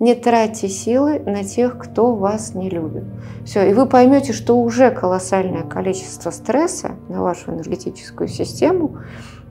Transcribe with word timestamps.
Не 0.00 0.14
тратьте 0.14 0.68
силы 0.68 1.18
на 1.26 1.42
тех, 1.42 1.76
кто 1.76 2.14
вас 2.14 2.54
не 2.54 2.70
любит. 2.70 3.02
Все, 3.44 3.68
и 3.68 3.74
вы 3.74 3.86
поймете, 3.86 4.32
что 4.32 4.56
уже 4.56 4.92
колоссальное 4.92 5.64
количество 5.64 6.30
стресса 6.30 6.92
на 7.08 7.20
вашу 7.20 7.50
энергетическую 7.50 8.28
систему, 8.28 8.98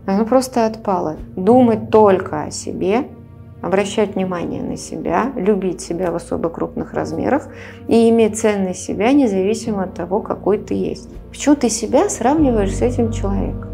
оно 0.05 0.23
просто 0.23 0.65
отпало. 0.65 1.18
Думать 1.36 1.89
только 1.89 2.44
о 2.44 2.52
себе, 2.52 3.10
обращать 3.62 4.15
внимание 4.15 4.63
на 4.63 4.78
себя, 4.78 5.33
любить 5.36 5.81
себя 5.81 6.12
в 6.12 6.15
особо 6.15 6.48
крупных 6.48 6.94
размерах 6.94 7.50
и 7.90 8.10
иметь 8.10 8.40
ценность 8.40 8.84
себя 8.84 9.12
независимо 9.12 9.84
от 9.84 9.96
того, 9.96 10.22
какой 10.22 10.60
ты 10.60 10.76
есть. 10.76 11.10
Почему 11.29 11.58
ты 11.58 11.70
себя 11.70 12.08
сравниваешь 12.08 12.74
с 12.74 12.82
этим 12.82 13.12
человеком? 13.12 13.68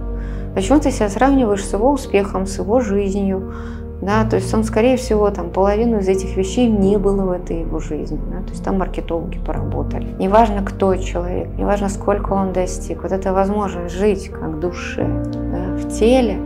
Почему 0.56 0.80
ты 0.80 0.90
себя 0.90 1.10
сравниваешь 1.10 1.64
с 1.64 1.74
его 1.74 1.92
успехом, 1.92 2.48
с 2.48 2.58
его 2.58 2.80
жизнью, 2.80 3.54
да, 4.06 4.26
то 4.26 4.36
есть 4.36 4.54
он, 4.54 4.64
скорее 4.64 4.98
всего, 4.98 5.30
там 5.30 5.50
половину 5.50 6.00
из 6.00 6.08
этих 6.08 6.36
вещей 6.36 6.68
не 6.68 6.98
было 6.98 7.26
в 7.26 7.32
этой 7.32 7.62
его 7.62 7.80
жизни, 7.80 8.20
да, 8.32 8.42
то 8.44 8.50
есть 8.50 8.64
там 8.64 8.80
маркетологи 8.80 9.40
поработали. 9.40 10.16
Неважно, 10.20 10.64
кто 10.64 10.96
человек, 10.96 11.48
неважно, 11.58 11.90
сколько 11.90 12.34
он 12.34 12.54
достиг, 12.54 13.04
вот 13.04 13.12
эта 13.12 13.34
возможность 13.34 13.96
жить 13.96 14.30
как 14.30 14.60
душе, 14.60 15.08
да, 15.34 15.76
в 15.76 15.90
теле, 15.98 16.38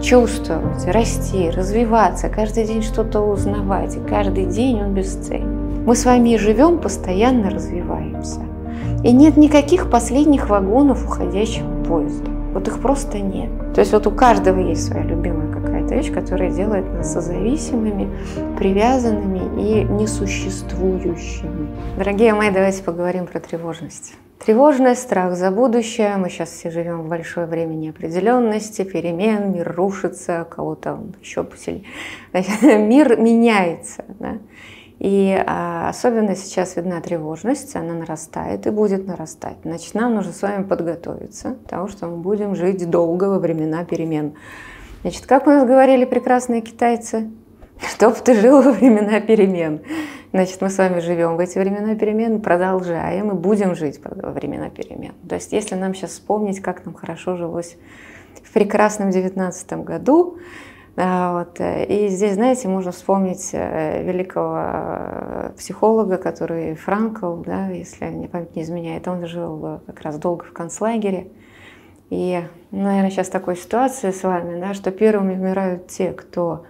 чувствовать, 0.00 0.86
расти, 0.86 1.50
развиваться, 1.50 2.28
каждый 2.28 2.64
день 2.64 2.82
что-то 2.82 3.20
узнавать, 3.20 3.96
и 3.96 4.00
каждый 4.00 4.46
день 4.46 4.82
он 4.82 4.94
бесценен. 4.94 5.84
Мы 5.86 5.96
с 5.96 6.04
вами 6.04 6.36
живем, 6.36 6.78
постоянно 6.78 7.50
развиваемся. 7.50 8.40
И 9.02 9.12
нет 9.12 9.36
никаких 9.36 9.90
последних 9.90 10.48
вагонов 10.48 11.04
уходящего 11.04 11.68
поезда. 11.84 12.30
Вот 12.54 12.68
их 12.68 12.80
просто 12.80 13.18
нет. 13.18 13.50
То 13.74 13.80
есть 13.80 13.92
вот 13.92 14.06
у 14.06 14.10
каждого 14.10 14.60
есть 14.60 14.86
своя 14.86 15.04
любимая 15.04 15.43
вещь, 15.94 16.12
которая 16.12 16.50
делает 16.50 16.84
нас 16.92 17.12
созависимыми, 17.12 18.10
привязанными 18.58 19.60
и 19.60 19.84
несуществующими. 19.84 21.68
Дорогие 21.96 22.34
мои, 22.34 22.50
давайте 22.50 22.82
поговорим 22.82 23.26
про 23.26 23.40
тревожность. 23.40 24.14
Тревожность, 24.44 25.02
страх 25.02 25.36
за 25.36 25.50
будущее. 25.50 26.16
Мы 26.16 26.28
сейчас 26.28 26.50
все 26.50 26.70
живем 26.70 27.02
в 27.02 27.08
большое 27.08 27.46
время 27.46 27.74
неопределенности, 27.74 28.82
перемен, 28.82 29.52
мир 29.52 29.72
рушится, 29.74 30.46
кого-то 30.50 31.00
еще 31.22 31.44
посильнее. 31.44 31.84
Мир 32.32 33.18
меняется. 33.18 34.04
Да? 34.18 34.38
И 34.98 35.42
а, 35.46 35.88
особенно 35.88 36.36
сейчас 36.36 36.76
видна 36.76 37.00
тревожность, 37.00 37.74
она 37.74 37.94
нарастает 37.94 38.66
и 38.66 38.70
будет 38.70 39.06
нарастать. 39.06 39.56
Значит, 39.64 39.94
нам 39.94 40.14
нужно 40.14 40.32
с 40.32 40.42
вами 40.42 40.64
подготовиться 40.64 41.56
к 41.64 41.68
тому, 41.68 41.88
что 41.88 42.06
мы 42.06 42.18
будем 42.18 42.54
жить 42.54 42.88
долго 42.88 43.24
во 43.24 43.38
времена 43.38 43.84
перемен. 43.84 44.34
Значит, 45.04 45.26
как 45.26 45.46
у 45.46 45.50
нас 45.50 45.66
говорили 45.66 46.06
прекрасные 46.06 46.62
китайцы, 46.62 47.30
чтоб 47.94 48.14
ты 48.14 48.40
жил 48.40 48.62
во 48.62 48.72
времена 48.72 49.20
перемен. 49.20 49.82
Значит, 50.32 50.62
мы 50.62 50.70
с 50.70 50.78
вами 50.78 51.00
живем 51.00 51.36
в 51.36 51.40
эти 51.40 51.58
времена 51.58 51.94
перемен, 51.94 52.40
продолжаем 52.40 53.30
и 53.30 53.34
будем 53.34 53.74
жить 53.74 54.00
во 54.02 54.30
времена 54.30 54.70
перемен. 54.70 55.12
То 55.28 55.34
есть, 55.34 55.52
если 55.52 55.74
нам 55.74 55.94
сейчас 55.94 56.12
вспомнить, 56.12 56.60
как 56.60 56.86
нам 56.86 56.94
хорошо 56.94 57.36
жилось 57.36 57.76
в 58.42 58.50
прекрасном 58.54 59.10
девятнадцатом 59.10 59.82
году, 59.82 60.38
вот. 60.96 61.60
Э, 61.60 61.84
и 61.84 62.08
здесь, 62.08 62.34
знаете, 62.34 62.68
можно 62.68 62.90
вспомнить 62.90 63.50
э, 63.52 64.02
великого 64.04 64.56
э, 64.56 65.50
психолога, 65.58 66.16
который 66.16 66.76
Франкл, 66.76 67.42
да, 67.42 67.68
если 67.68 68.06
мне 68.06 68.26
память 68.26 68.56
не 68.56 68.62
изменяет, 68.62 69.06
он 69.06 69.26
жил 69.26 69.80
как 69.86 70.00
раз 70.00 70.16
долго 70.18 70.44
в 70.46 70.52
концлагере. 70.54 71.26
И, 72.10 72.42
наверное, 72.70 73.10
сейчас 73.10 73.28
такой 73.28 73.56
ситуация 73.56 74.12
с 74.12 74.22
вами, 74.22 74.60
да, 74.60 74.74
что 74.74 74.90
первыми 74.90 75.34
умирают 75.34 75.88
те, 75.88 76.12
кто 76.12 76.64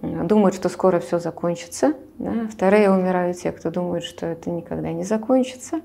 думает, 0.00 0.54
что 0.54 0.68
скоро 0.68 1.00
все 1.00 1.18
закончится. 1.18 1.94
Да, 2.18 2.46
вторые 2.50 2.90
умирают 2.90 3.36
те, 3.38 3.52
кто 3.52 3.70
думает, 3.70 4.04
что 4.04 4.26
это 4.26 4.50
никогда 4.50 4.92
не 4.92 5.04
закончится. 5.04 5.80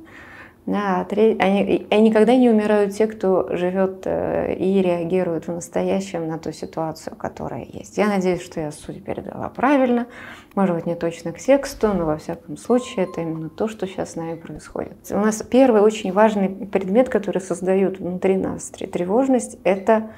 Да, 0.66 1.08
они, 1.10 1.88
они 1.90 2.10
никогда 2.10 2.36
не 2.36 2.50
умирают 2.50 2.94
те, 2.94 3.08
кто 3.08 3.56
живет 3.56 4.02
э, 4.04 4.54
и 4.56 4.82
реагирует 4.82 5.48
в 5.48 5.52
настоящем 5.54 6.28
на 6.28 6.38
ту 6.38 6.52
ситуацию, 6.52 7.16
которая 7.16 7.66
есть. 7.72 7.98
Я 7.98 8.08
надеюсь, 8.08 8.42
что 8.42 8.60
я 8.60 8.74
суть 8.74 9.02
передала 9.02 9.48
правильно. 9.48 10.08
Может 10.58 10.76
быть, 10.76 10.86
не 10.88 10.96
точно 10.96 11.34
к 11.34 11.38
тексту, 11.38 11.90
но 11.94 12.08
во 12.08 12.18
всяком 12.18 12.58
случае 12.58 13.06
это 13.06 13.22
именно 13.22 13.48
то, 13.48 13.68
что 13.68 13.86
сейчас 13.86 14.14
с 14.14 14.16
нами 14.16 14.34
происходит. 14.34 14.94
У 15.12 15.18
нас 15.18 15.44
первый 15.44 15.82
очень 15.82 16.12
важный 16.12 16.50
предмет, 16.50 17.10
который 17.10 17.44
создает 17.44 18.00
внутри 18.00 18.38
нас 18.38 18.72
тревожность, 18.72 19.60
это 19.64 20.10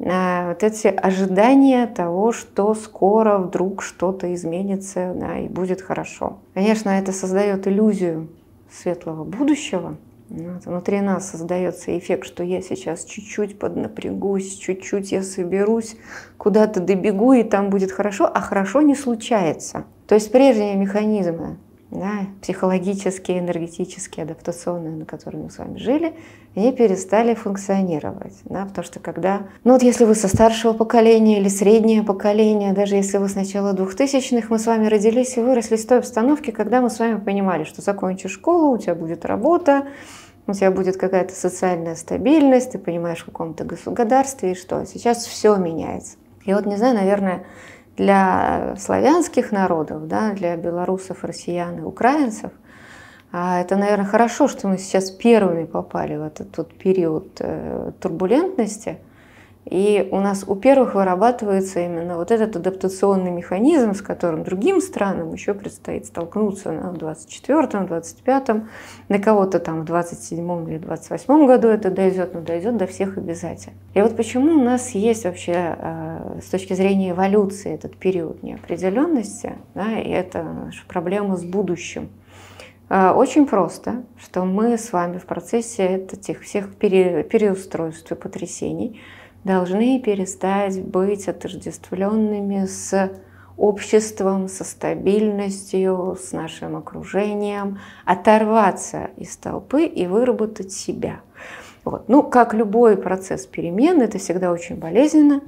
э, 0.00 0.48
вот 0.48 0.64
эти 0.64 0.88
ожидания 0.88 1.86
того, 1.86 2.32
что 2.32 2.74
скоро 2.74 3.38
вдруг 3.38 3.82
что-то 3.82 4.34
изменится 4.34 5.12
да, 5.14 5.38
и 5.38 5.48
будет 5.48 5.80
хорошо. 5.80 6.38
Конечно, 6.54 6.90
это 6.90 7.12
создает 7.12 7.68
иллюзию 7.68 8.26
светлого 8.68 9.22
будущего, 9.22 9.96
внутри 10.28 11.00
нас 11.00 11.30
создается 11.30 11.96
эффект, 11.98 12.26
что 12.26 12.42
я 12.42 12.60
сейчас 12.60 13.04
чуть-чуть 13.04 13.58
поднапрягусь, 13.58 14.56
чуть-чуть 14.56 15.12
я 15.12 15.22
соберусь, 15.22 15.96
куда-то 16.36 16.80
добегу, 16.80 17.32
и 17.32 17.42
там 17.42 17.70
будет 17.70 17.92
хорошо, 17.92 18.30
а 18.32 18.40
хорошо 18.40 18.82
не 18.82 18.94
случается. 18.94 19.84
То 20.06 20.14
есть 20.14 20.30
прежние 20.30 20.76
механизмы 20.76 21.58
да, 21.90 22.26
психологические, 22.42 23.38
энергетические, 23.38 24.24
адаптационные, 24.24 24.94
на 24.94 25.04
которых 25.06 25.44
мы 25.44 25.50
с 25.50 25.58
вами 25.58 25.78
жили, 25.78 26.14
они 26.54 26.72
перестали 26.72 27.34
функционировать. 27.34 28.34
Да, 28.44 28.66
потому 28.66 28.84
что 28.84 29.00
когда, 29.00 29.46
ну 29.64 29.72
вот 29.72 29.82
если 29.82 30.04
вы 30.04 30.14
со 30.14 30.28
старшего 30.28 30.74
поколения 30.74 31.38
или 31.38 31.48
среднее 31.48 32.02
поколение, 32.02 32.72
даже 32.72 32.96
если 32.96 33.18
вы 33.18 33.28
с 33.28 33.34
начала 33.34 33.72
двухтысячных, 33.72 34.50
мы 34.50 34.58
с 34.58 34.66
вами 34.66 34.86
родились 34.86 35.36
и 35.36 35.40
выросли 35.40 35.76
в 35.76 35.86
той 35.86 35.98
обстановке, 35.98 36.52
когда 36.52 36.80
мы 36.80 36.90
с 36.90 36.98
вами 36.98 37.18
понимали, 37.18 37.64
что 37.64 37.80
закончишь 37.80 38.32
школу, 38.32 38.74
у 38.74 38.78
тебя 38.78 38.94
будет 38.94 39.24
работа, 39.24 39.86
у 40.46 40.52
тебя 40.52 40.70
будет 40.70 40.96
какая-то 40.96 41.34
социальная 41.34 41.94
стабильность, 41.94 42.72
ты 42.72 42.78
понимаешь 42.78 43.20
в 43.20 43.26
каком-то 43.26 43.64
государстве 43.64 44.52
и 44.52 44.54
что. 44.54 44.84
Сейчас 44.84 45.26
все 45.26 45.56
меняется. 45.56 46.16
И 46.44 46.52
вот, 46.52 46.66
не 46.66 46.76
знаю, 46.76 46.94
наверное, 46.94 47.44
для 47.98 48.76
славянских 48.78 49.52
народов, 49.52 50.08
да, 50.08 50.32
для 50.32 50.56
белорусов, 50.56 51.24
россиян 51.24 51.78
и 51.78 51.82
украинцев, 51.82 52.50
а 53.30 53.60
это, 53.60 53.76
наверное, 53.76 54.06
хорошо, 54.06 54.48
что 54.48 54.68
мы 54.68 54.78
сейчас 54.78 55.10
первыми 55.10 55.64
попали 55.64 56.16
в 56.16 56.22
этот 56.22 56.56
вот 56.56 56.72
период 56.74 57.36
э, 57.40 57.92
турбулентности– 58.00 58.98
и 59.70 60.08
у 60.10 60.20
нас 60.20 60.44
у 60.46 60.54
первых 60.54 60.94
вырабатывается 60.94 61.80
именно 61.80 62.16
вот 62.16 62.30
этот 62.30 62.56
адаптационный 62.56 63.30
механизм, 63.30 63.92
с 63.92 64.00
которым 64.00 64.42
другим 64.42 64.80
странам 64.80 65.34
еще 65.34 65.52
предстоит 65.52 66.06
столкнуться 66.06 66.72
на 66.72 66.90
24-м, 66.94 67.84
25-м, 67.84 68.68
на 69.08 69.18
кого-то 69.18 69.58
там 69.58 69.84
в 69.84 69.90
27-м 69.90 70.68
или 70.68 70.78
28-м 70.78 71.46
году 71.46 71.68
это 71.68 71.90
дойдет, 71.90 72.32
но 72.32 72.40
дойдет 72.40 72.78
до 72.78 72.86
всех 72.86 73.18
обязательно. 73.18 73.76
И 73.92 74.00
вот 74.00 74.16
почему 74.16 74.52
у 74.52 74.64
нас 74.64 74.90
есть 74.92 75.24
вообще 75.24 75.76
э, 75.78 76.40
с 76.42 76.48
точки 76.48 76.72
зрения 76.72 77.10
эволюции 77.10 77.74
этот 77.74 77.94
период 77.96 78.42
неопределенности, 78.42 79.52
да, 79.74 79.98
и 79.98 80.08
это 80.08 80.44
наша 80.44 80.82
проблема 80.88 81.36
с 81.36 81.44
будущим. 81.44 82.08
Э, 82.88 83.10
очень 83.10 83.44
просто, 83.44 84.02
что 84.18 84.46
мы 84.46 84.78
с 84.78 84.94
вами 84.94 85.18
в 85.18 85.26
процессе 85.26 86.06
этих 86.10 86.40
всех 86.40 86.74
пере, 86.74 87.22
переустройств 87.22 88.10
и 88.10 88.14
потрясений– 88.14 88.98
должны 89.48 89.98
перестать 89.98 90.80
быть 90.84 91.26
отождествленными 91.26 92.66
с 92.66 93.10
обществом, 93.56 94.46
со 94.46 94.62
стабильностью, 94.62 96.18
с 96.22 96.32
нашим 96.32 96.76
окружением, 96.76 97.78
оторваться 98.04 99.08
из 99.16 99.36
толпы 99.38 99.86
и 99.86 100.06
выработать 100.06 100.70
себя. 100.70 101.20
Вот. 101.82 102.10
Ну, 102.10 102.22
как 102.22 102.52
любой 102.52 102.98
процесс 102.98 103.46
перемен, 103.46 104.02
это 104.02 104.18
всегда 104.18 104.52
очень 104.52 104.76
болезненно. 104.76 105.40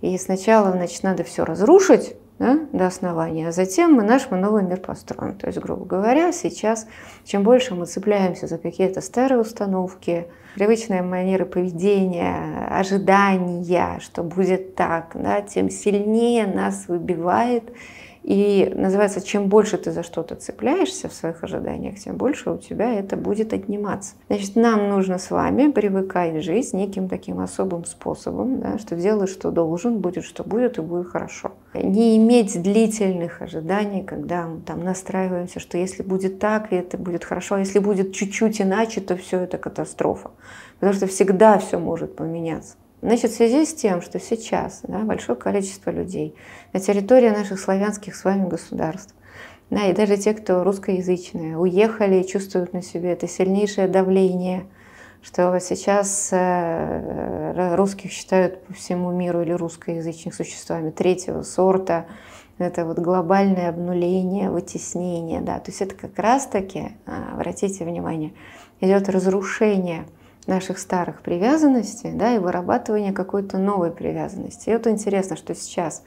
И 0.00 0.18
сначала, 0.18 0.72
значит, 0.72 1.04
надо 1.04 1.22
все 1.22 1.44
разрушить, 1.44 2.16
да, 2.38 2.58
до 2.72 2.86
основания, 2.86 3.48
а 3.48 3.52
затем 3.52 3.94
мы 3.94 4.02
наш 4.02 4.30
мы 4.30 4.36
новый 4.36 4.62
мир 4.62 4.78
построим. 4.80 5.36
То 5.38 5.46
есть, 5.46 5.58
грубо 5.58 5.84
говоря, 5.84 6.32
сейчас 6.32 6.86
чем 7.24 7.42
больше 7.42 7.74
мы 7.74 7.86
цепляемся 7.86 8.46
за 8.46 8.58
какие-то 8.58 9.00
старые 9.00 9.40
установки, 9.40 10.26
привычные 10.54 11.02
манеры 11.02 11.46
поведения, 11.46 12.66
ожидания, 12.70 13.98
что 14.00 14.22
будет 14.22 14.74
так, 14.74 15.12
да, 15.14 15.40
тем 15.40 15.70
сильнее 15.70 16.46
нас 16.46 16.88
выбивает 16.88 17.64
и 18.26 18.72
называется, 18.74 19.24
чем 19.24 19.46
больше 19.46 19.78
ты 19.78 19.92
за 19.92 20.02
что-то 20.02 20.34
цепляешься 20.34 21.08
в 21.08 21.12
своих 21.12 21.44
ожиданиях, 21.44 22.00
тем 22.00 22.16
больше 22.16 22.50
у 22.50 22.58
тебя 22.58 22.92
это 22.92 23.16
будет 23.16 23.52
отниматься. 23.52 24.16
Значит, 24.26 24.56
нам 24.56 24.88
нужно 24.88 25.18
с 25.18 25.30
вами 25.30 25.70
привыкать 25.70 26.42
жить 26.42 26.72
неким 26.72 27.08
таким 27.08 27.38
особым 27.38 27.84
способом, 27.84 28.58
да, 28.58 28.78
что 28.78 28.96
делаешь, 28.96 29.30
что 29.30 29.52
должен, 29.52 30.00
будет, 30.00 30.24
что 30.24 30.42
будет, 30.42 30.76
и 30.78 30.80
будет 30.80 31.06
хорошо. 31.06 31.52
Не 31.72 32.16
иметь 32.16 32.60
длительных 32.60 33.42
ожиданий, 33.42 34.02
когда 34.02 34.48
мы 34.48 34.60
там 34.60 34.82
настраиваемся, 34.82 35.60
что 35.60 35.78
если 35.78 36.02
будет 36.02 36.40
так, 36.40 36.72
и 36.72 36.76
это 36.76 36.98
будет 36.98 37.22
хорошо, 37.22 37.54
а 37.54 37.60
если 37.60 37.78
будет 37.78 38.12
чуть-чуть 38.12 38.60
иначе, 38.60 39.00
то 39.00 39.16
все 39.16 39.38
это 39.38 39.56
катастрофа. 39.56 40.32
Потому 40.80 40.94
что 40.94 41.06
всегда 41.06 41.58
все 41.58 41.78
может 41.78 42.16
поменяться. 42.16 42.74
Значит, 43.02 43.30
в 43.30 43.36
связи 43.36 43.64
с 43.66 43.74
тем, 43.74 44.00
что 44.00 44.18
сейчас 44.18 44.80
да, 44.84 45.00
большое 45.00 45.38
количество 45.38 45.90
людей 45.90 46.34
на 46.72 46.80
территории 46.80 47.28
наших 47.28 47.60
славянских 47.60 48.16
с 48.16 48.24
вами 48.24 48.48
государств 48.48 49.14
Да, 49.70 49.86
и 49.86 49.92
даже 49.92 50.16
те, 50.16 50.32
кто 50.32 50.64
русскоязычные, 50.64 51.58
уехали 51.58 52.20
и 52.20 52.26
чувствуют 52.26 52.72
на 52.72 52.82
себе 52.82 53.12
это 53.12 53.28
сильнейшее 53.28 53.86
давление, 53.86 54.66
что 55.22 55.58
сейчас 55.60 56.30
э, 56.32 57.74
русских 57.74 58.12
считают 58.12 58.64
по 58.64 58.72
всему 58.72 59.10
миру 59.10 59.42
или 59.42 59.52
русскоязычных 59.52 60.34
существами 60.34 60.90
третьего 60.90 61.42
сорта, 61.42 62.06
это 62.58 62.86
вот 62.86 62.98
глобальное 62.98 63.68
обнуление, 63.68 64.50
вытеснение, 64.50 65.42
да, 65.42 65.58
то 65.58 65.70
есть 65.70 65.82
это 65.82 65.94
как 65.94 66.18
раз-таки, 66.18 66.92
а, 67.04 67.34
обратите 67.34 67.84
внимание, 67.84 68.32
идет 68.80 69.08
разрушение 69.10 70.06
наших 70.46 70.78
старых 70.78 71.22
привязанностей, 71.22 72.12
да, 72.12 72.34
и 72.34 72.38
вырабатывание 72.38 73.12
какой-то 73.12 73.58
новой 73.58 73.90
привязанности. 73.90 74.70
И 74.70 74.72
вот 74.72 74.86
интересно, 74.86 75.36
что 75.36 75.54
сейчас 75.54 76.02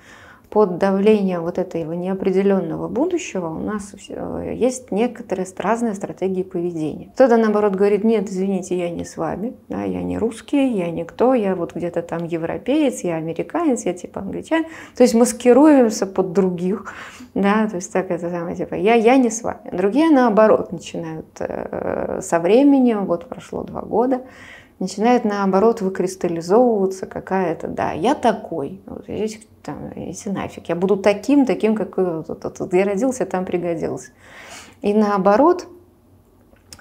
под 0.49 0.79
давлением 0.79 1.43
вот 1.43 1.57
этого 1.57 1.93
неопределенного 1.93 2.87
будущего 2.87 3.47
у 3.47 3.59
нас 3.59 3.93
э, 4.09 4.53
есть 4.55 4.91
некоторые 4.91 5.45
разные 5.57 5.93
стратегии 5.93 6.43
поведения. 6.43 7.11
Кто-то, 7.13 7.37
наоборот, 7.37 7.75
говорит, 7.75 8.03
нет, 8.03 8.29
извините, 8.29 8.77
я 8.77 8.89
не 8.89 9.05
с 9.05 9.17
вами, 9.17 9.55
да, 9.67 9.83
я 9.83 10.01
не 10.01 10.17
русский, 10.17 10.75
я 10.75 10.89
никто, 10.89 11.33
я 11.35 11.55
вот 11.55 11.75
где-то 11.75 12.01
там 12.01 12.25
европеец, 12.25 13.01
я 13.01 13.15
американец, 13.15 13.85
я 13.85 13.93
типа 13.93 14.21
англичанин. 14.21 14.65
То 14.95 15.03
есть 15.03 15.13
маскируемся 15.13 16.07
под 16.07 16.33
других, 16.33 16.93
да, 17.35 17.67
то 17.67 17.75
есть 17.75 17.93
так 17.93 18.09
это 18.09 18.29
самое, 18.29 18.55
типа, 18.55 18.73
я, 18.73 18.95
я 18.95 19.17
не 19.17 19.29
с 19.29 19.43
вами. 19.43 19.69
Другие, 19.71 20.09
наоборот, 20.09 20.71
начинают 20.71 21.27
э, 21.39 22.21
со 22.21 22.39
временем, 22.39 23.05
вот 23.05 23.29
прошло 23.29 23.63
два 23.63 23.81
года, 23.81 24.21
начинает 24.79 25.25
наоборот 25.25 25.81
выкристаллизовываться 25.81 27.05
какая-то, 27.05 27.67
да, 27.67 27.91
я 27.91 28.15
такой, 28.15 28.81
вот 28.85 29.03
здесь 29.03 29.39
там, 29.63 29.91
иди 29.95 30.29
нафиг, 30.29 30.69
я 30.69 30.75
буду 30.75 30.97
таким, 30.97 31.45
таким, 31.45 31.75
как 31.75 31.97
я 31.97 32.85
родился, 32.85 33.25
там 33.25 33.45
пригодился. 33.45 34.11
И 34.81 34.93
наоборот, 34.93 35.67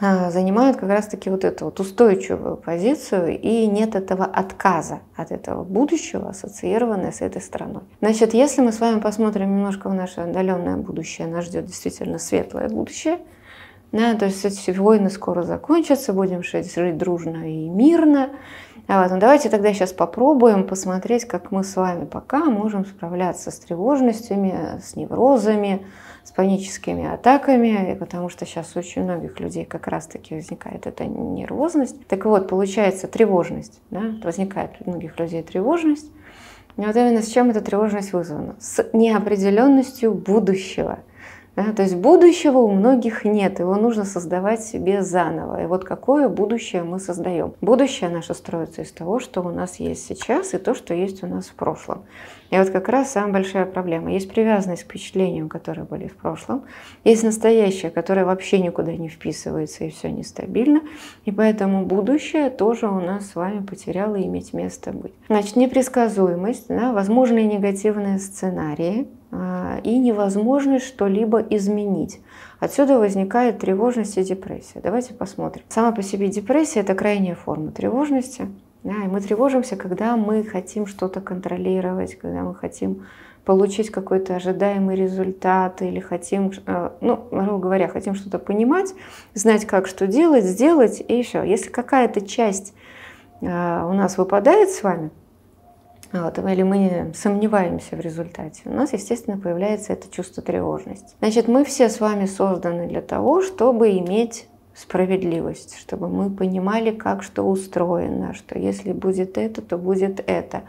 а, 0.00 0.30
занимают 0.30 0.76
как 0.76 0.88
раз-таки 0.90 1.28
вот 1.28 1.44
эту 1.44 1.64
вот 1.64 1.80
устойчивую 1.80 2.56
позицию, 2.56 3.36
и 3.40 3.66
нет 3.66 3.96
этого 3.96 4.24
отказа 4.24 5.00
от 5.16 5.32
этого 5.32 5.64
будущего, 5.64 6.28
ассоциированного 6.28 7.10
с 7.10 7.20
этой 7.20 7.42
страной. 7.42 7.82
Значит, 8.00 8.32
если 8.32 8.62
мы 8.62 8.70
с 8.70 8.78
вами 8.78 9.00
посмотрим 9.00 9.56
немножко 9.56 9.88
в 9.88 9.94
наше 9.94 10.20
отдаленное 10.20 10.76
будущее, 10.76 11.26
нас 11.26 11.46
ждет 11.46 11.66
действительно 11.66 12.18
светлое 12.18 12.68
будущее– 12.68 13.18
да, 13.93 14.14
то 14.14 14.26
есть 14.26 14.44
эти 14.44 14.70
войны 14.70 15.11
скоро 15.11 15.43
закончатся, 15.43 16.12
будем 16.12 16.43
жить, 16.43 16.73
дружно 16.96 17.50
и 17.50 17.69
мирно. 17.69 18.31
А 18.87 19.02
вот, 19.02 19.12
ну 19.12 19.19
давайте 19.19 19.50
тогда 19.50 19.73
сейчас 19.75 19.93
попробуем 19.93 20.67
посмотреть, 20.67 21.26
как 21.26 21.50
мы 21.50 21.62
с 21.62 21.76
вами 21.76 22.06
пока 22.06 22.44
можем 22.46 22.87
справляться 22.87 23.50
с 23.50 23.58
тревожностями, 23.58 24.81
с 24.82 24.96
неврозами, 24.96 25.87
с 26.25 26.31
паническими 26.31 27.06
атаками, 27.06 27.96
потому 27.99 28.29
что 28.29 28.46
сейчас 28.46 28.75
у 28.75 28.79
очень 28.79 29.05
многих 29.05 29.40
людей 29.40 29.64
как 29.64 29.88
раз-таки 29.88 30.34
возникает 30.34 30.87
эта 30.87 31.05
нервозность. 31.05 32.06
Так 32.06 32.25
вот, 32.25 32.49
получается 32.49 33.08
тревожность, 33.08 33.81
да, 33.91 34.02
возникает 34.23 34.70
у 34.81 34.91
многих 34.91 35.19
людей 35.19 35.43
тревожность. 35.43 36.11
И 36.76 36.81
вот 36.81 36.94
именно 36.94 37.23
с 37.23 37.29
чем 37.29 37.50
эта 37.50 37.61
тревожность 37.61 38.12
вызвана? 38.12 38.56
С 38.58 38.88
неопределенностью 38.93 40.14
будущего. 40.14 41.00
Да, 41.58 41.72
то 41.72 41.82
есть 41.82 41.96
будущего 41.96 42.58
у 42.58 42.70
многих 42.70 43.25
нет, 43.25 43.58
его 43.58 43.75
нужно 43.75 44.05
создавать 44.05 44.62
себе 44.62 45.02
заново. 45.02 45.64
И 45.64 45.66
вот 45.66 45.84
какое 45.84 46.28
будущее 46.28 46.84
мы 46.84 47.00
создаем? 47.00 47.52
Будущее 47.60 48.10
наше 48.10 48.32
строится 48.34 48.82
из 48.82 48.93
того, 48.93 49.19
что 49.19 49.43
у 49.43 49.50
нас 49.50 49.81
есть 49.81 50.06
сейчас, 50.06 50.55
и 50.55 50.58
то, 50.58 50.72
что 50.76 50.94
есть 50.94 51.25
у 51.25 51.26
нас 51.26 51.46
в 51.46 51.55
прошлом. 51.55 52.05
И 52.50 52.56
вот 52.56 52.70
как 52.70 52.88
раз 52.88 53.10
самая 53.10 53.32
большая 53.32 53.66
проблема. 53.66 54.12
Есть 54.12 54.31
привязанность 54.31 54.84
к 54.84 54.87
впечатлениям, 54.87 55.49
которые 55.49 55.84
были 55.84 56.06
в 56.06 56.14
прошлом. 56.14 56.62
Есть 57.02 57.25
настоящее, 57.25 57.90
которое 57.90 58.25
вообще 58.25 58.60
никуда 58.60 58.93
не 58.93 59.08
вписывается, 59.08 59.82
и 59.82 59.90
все 59.90 60.12
нестабильно. 60.12 60.82
И 61.25 61.32
поэтому 61.32 61.84
будущее 61.84 62.50
тоже 62.50 62.87
у 62.87 63.00
нас 63.00 63.31
с 63.31 63.34
вами 63.34 63.66
потеряло 63.66 64.14
иметь 64.22 64.52
место 64.52 64.93
быть. 64.93 65.12
Значит, 65.28 65.56
непредсказуемость, 65.56 66.69
да, 66.69 66.93
возможные 66.93 67.46
негативные 67.46 68.20
сценарии, 68.20 69.08
и 69.30 69.98
невозможность 69.98 70.86
что-либо 70.86 71.40
изменить. 71.40 72.20
Отсюда 72.60 72.98
возникает 72.98 73.58
тревожность 73.58 74.16
и 74.16 74.25
депрессия. 74.25 74.80
Давайте 74.82 75.14
посмотрим. 75.14 75.64
Сама 75.69 75.92
по 75.92 76.02
себе 76.02 76.28
депрессия– 76.28 76.80
это 76.80 76.94
крайняя 76.94 77.34
форма 77.34 77.70
тревожности. 77.70 78.48
Да, 78.84 78.92
и 78.92 79.08
мы 79.08 79.20
тревожимся, 79.20 79.76
когда 79.76 80.16
мы 80.16 80.44
хотим 80.44 80.86
что-то 80.86 81.20
контролировать, 81.20 82.14
когда 82.14 82.42
мы 82.42 82.54
хотим 82.54 83.06
получить 83.44 83.90
какой-то 83.90 84.36
ожидаемый 84.36 84.94
результат 84.94 85.81
или 85.82 86.00
хотим, 86.00 86.52
э, 86.66 86.90
ну, 87.00 87.28
грубо 87.31 87.58
говоря, 87.58 87.88
хотим 87.88 88.14
что-то 88.14 88.38
понимать, 88.38 88.94
знать, 89.34 89.64
как 89.64 89.86
что 89.86 90.06
делать, 90.06 90.44
сделать 90.44 91.02
и 91.06 91.22
все. 91.22 91.42
Если 91.42 91.70
какая-то 91.70 92.20
часть 92.20 92.74
э, 93.40 93.46
у 93.46 93.94
нас 93.94 94.19
выпадает 94.19 94.69
с 94.69 94.82
вами, 94.82 95.10
вот, 96.12 96.38
или 96.38 96.62
мы 96.62 97.12
сомневаемся 97.14 97.96
в 97.96 98.00
результате, 98.00 98.62
у 98.64 98.72
нас, 98.72 98.93
естественно, 98.93 99.38
появляется 99.38 99.93
это 99.93 100.10
чувство 100.10 100.43
тревожности. 100.43 101.14
Значит, 101.19 101.49
мы 101.49 101.64
все 101.64 101.88
с 101.88 102.00
вами 102.00 102.26
созданы 102.26 102.87
для 102.87 103.02
того, 103.02 103.43
чтобы 103.43 103.90
иметь 103.99 104.49
справедливость, 104.75 105.76
чтобы 105.78 106.08
мы 106.08 106.31
понимали, 106.31 106.93
как 106.93 107.22
что 107.22 107.43
устроено, 107.43 108.32
что 108.32 108.58
если 108.58 108.93
будет 108.93 109.37
это, 109.37 109.60
то 109.60 109.76
будет 109.76 110.22
это. 110.26 110.62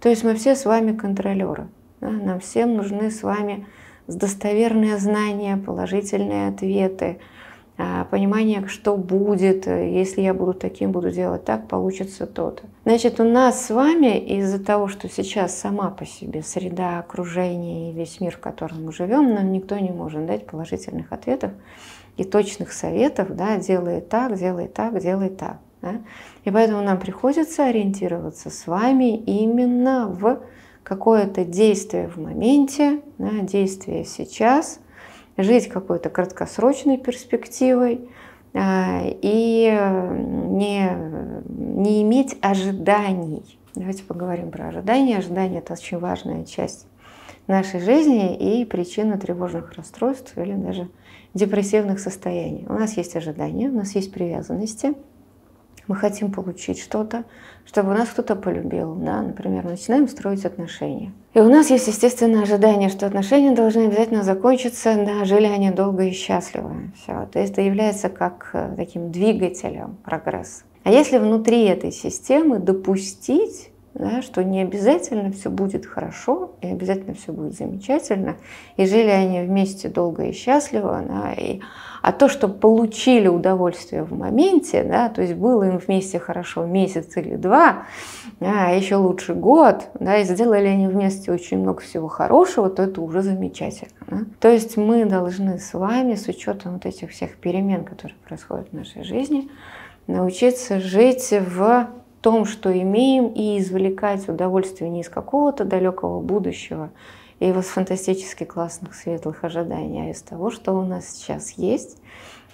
То 0.00 0.08
есть 0.08 0.24
мы 0.24 0.34
все 0.34 0.56
с 0.56 0.64
вами 0.64 0.96
контролеры. 0.96 1.68
Да? 2.00 2.10
Нам 2.10 2.40
всем 2.40 2.74
нужны 2.74 3.10
с 3.10 3.22
вами 3.22 3.66
достоверные 4.08 4.98
знания, 4.98 5.56
положительные 5.56 6.48
ответы, 6.48 7.20
понимание, 8.10 8.66
что 8.66 8.96
будет, 8.96 9.66
если 9.66 10.20
я 10.20 10.34
буду 10.34 10.54
таким, 10.54 10.92
буду 10.92 11.10
делать 11.10 11.44
так, 11.44 11.68
получится 11.68 12.26
то-то. 12.26 12.64
Значит, 12.84 13.20
у 13.20 13.24
нас 13.24 13.66
с 13.66 13.70
вами 13.70 14.18
из-за 14.18 14.62
того, 14.62 14.88
что 14.88 15.08
сейчас 15.08 15.58
сама 15.58 15.90
по 15.90 16.04
себе 16.04 16.42
среда, 16.42 16.98
окружение 16.98 17.90
и 17.90 17.94
весь 17.94 18.20
мир, 18.20 18.36
в 18.36 18.40
котором 18.40 18.84
мы 18.84 18.92
живем, 18.92 19.34
нам 19.34 19.52
никто 19.52 19.78
не 19.78 19.90
может 19.90 20.26
дать 20.26 20.46
положительных 20.46 21.12
ответов 21.12 21.52
и 22.16 22.24
точных 22.24 22.72
советов, 22.72 23.34
да, 23.34 23.56
делай 23.56 24.00
так, 24.00 24.38
делай 24.38 24.68
так, 24.68 25.00
делай 25.00 25.30
так. 25.30 25.58
Да? 25.80 25.94
И 26.44 26.50
поэтому 26.50 26.82
нам 26.82 27.00
приходится 27.00 27.66
ориентироваться 27.66 28.50
с 28.50 28.66
вами 28.66 29.16
именно 29.16 30.08
в 30.08 30.42
какое-то 30.82 31.44
действие 31.44 32.08
в 32.08 32.18
моменте, 32.18 33.00
да, 33.18 33.30
действие 33.40 34.04
сейчас– 34.04 34.78
жить 35.36 35.68
какой-то 35.68 36.10
краткосрочной 36.10 36.98
перспективой 36.98 38.08
а, 38.54 39.02
и 39.04 39.70
не, 40.58 40.90
не 41.48 42.02
иметь 42.02 42.36
ожиданий. 42.40 43.58
Давайте 43.74 44.04
поговорим 44.04 44.50
про 44.50 44.68
ожидания. 44.68 45.18
Ожидания– 45.18 45.58
это 45.60 45.72
очень 45.72 45.98
важная 45.98 46.44
часть 46.44 46.86
нашей 47.46 47.80
жизни 47.80 48.60
и 48.60 48.64
причина 48.64 49.18
тревожных 49.18 49.72
расстройств 49.72 50.36
или 50.36 50.54
даже 50.54 50.88
депрессивных 51.34 51.98
состояний. 51.98 52.66
У 52.68 52.74
нас 52.74 52.96
есть 52.96 53.16
ожидания, 53.16 53.68
у 53.68 53.74
нас 53.74 53.94
есть 53.94 54.12
привязанности– 54.12 54.94
мы 55.88 55.96
хотим 55.96 56.32
получить 56.32 56.80
что-то, 56.80 57.24
чтобы 57.66 57.94
нас 57.94 58.08
кто-то 58.08 58.36
полюбил, 58.36 58.94
да, 58.94 59.22
например, 59.22 59.64
начинаем 59.64 60.08
строить 60.08 60.44
отношения. 60.44 61.12
И 61.34 61.40
у 61.40 61.48
нас 61.48 61.70
есть, 61.70 61.86
естественно, 61.86 62.42
ожидание, 62.42 62.88
что 62.88 63.06
отношения 63.06 63.52
должны 63.52 63.86
обязательно 63.86 64.22
закончиться, 64.22 64.94
да, 65.04 65.24
жили 65.24 65.46
они 65.46 65.70
долго 65.70 66.04
и 66.04 66.12
счастливо. 66.12 66.74
Все. 66.96 67.28
То 67.32 67.38
есть 67.38 67.52
это 67.52 67.62
является 67.62 68.08
как 68.08 68.50
э, 68.52 68.74
таким 68.76 69.10
двигателем 69.10 69.96
прогресса. 70.04 70.64
А 70.84 70.90
если 70.90 71.18
внутри 71.18 71.64
этой 71.64 71.92
системы 71.92 72.58
допустить 72.58 73.71
да, 73.94 74.22
что 74.22 74.42
не 74.42 74.62
обязательно 74.62 75.30
все 75.32 75.50
будет 75.50 75.86
хорошо, 75.86 76.52
и 76.60 76.68
обязательно 76.68 77.14
все 77.14 77.32
будет 77.32 77.54
замечательно, 77.54 78.36
и 78.76 78.86
жили 78.86 79.08
они 79.08 79.42
вместе 79.42 79.88
долго 79.88 80.24
и 80.24 80.32
счастливо, 80.32 81.02
да, 81.06 81.32
и, 81.32 81.60
а 82.00 82.12
то, 82.12 82.28
что 82.28 82.48
получили 82.48 83.28
удовольствие 83.28 84.02
в 84.04 84.16
моменте, 84.16 84.82
да, 84.82 85.08
то 85.08 85.20
есть 85.20 85.34
было 85.34 85.64
им 85.64 85.78
вместе 85.78 86.18
хорошо 86.18 86.64
месяц 86.64 87.16
или 87.16 87.36
два, 87.36 87.84
а 88.40 88.74
еще 88.74 88.96
лучше 88.96 89.34
год, 89.34 89.88
да, 90.00 90.18
и 90.18 90.24
сделали 90.24 90.66
они 90.66 90.88
вместе 90.88 91.30
очень 91.30 91.58
много 91.58 91.82
всего 91.82 92.08
хорошего, 92.08 92.70
то 92.70 92.82
это 92.82 93.00
уже 93.02 93.22
замечательно. 93.22 93.92
Да. 94.06 94.18
То 94.40 94.48
есть 94.48 94.76
мы 94.76 95.04
должны 95.04 95.58
с 95.58 95.74
вами, 95.74 96.14
с 96.14 96.26
учетом 96.28 96.74
вот 96.74 96.86
этих 96.86 97.10
всех 97.10 97.36
перемен, 97.36 97.84
которые 97.84 98.16
происходят 98.26 98.68
в 98.70 98.72
нашей 98.72 99.04
жизни, 99.04 99.50
научиться 100.06 100.80
жить 100.80 101.30
в 101.30 101.88
том, 102.22 102.44
что 102.46 102.72
имеем, 102.72 103.28
и 103.28 103.58
извлекать 103.58 104.28
удовольствие 104.28 104.88
не 104.88 105.00
из 105.00 105.08
какого-то 105.08 105.64
далекого 105.64 106.20
будущего 106.20 106.90
и 107.40 107.50
из 107.50 107.66
фантастически 107.66 108.44
классных 108.44 108.94
светлых 108.94 109.44
ожиданий, 109.44 110.06
а 110.06 110.10
из 110.10 110.22
того, 110.22 110.50
что 110.50 110.72
у 110.72 110.82
нас 110.82 111.08
сейчас 111.08 111.50
есть, 111.52 111.98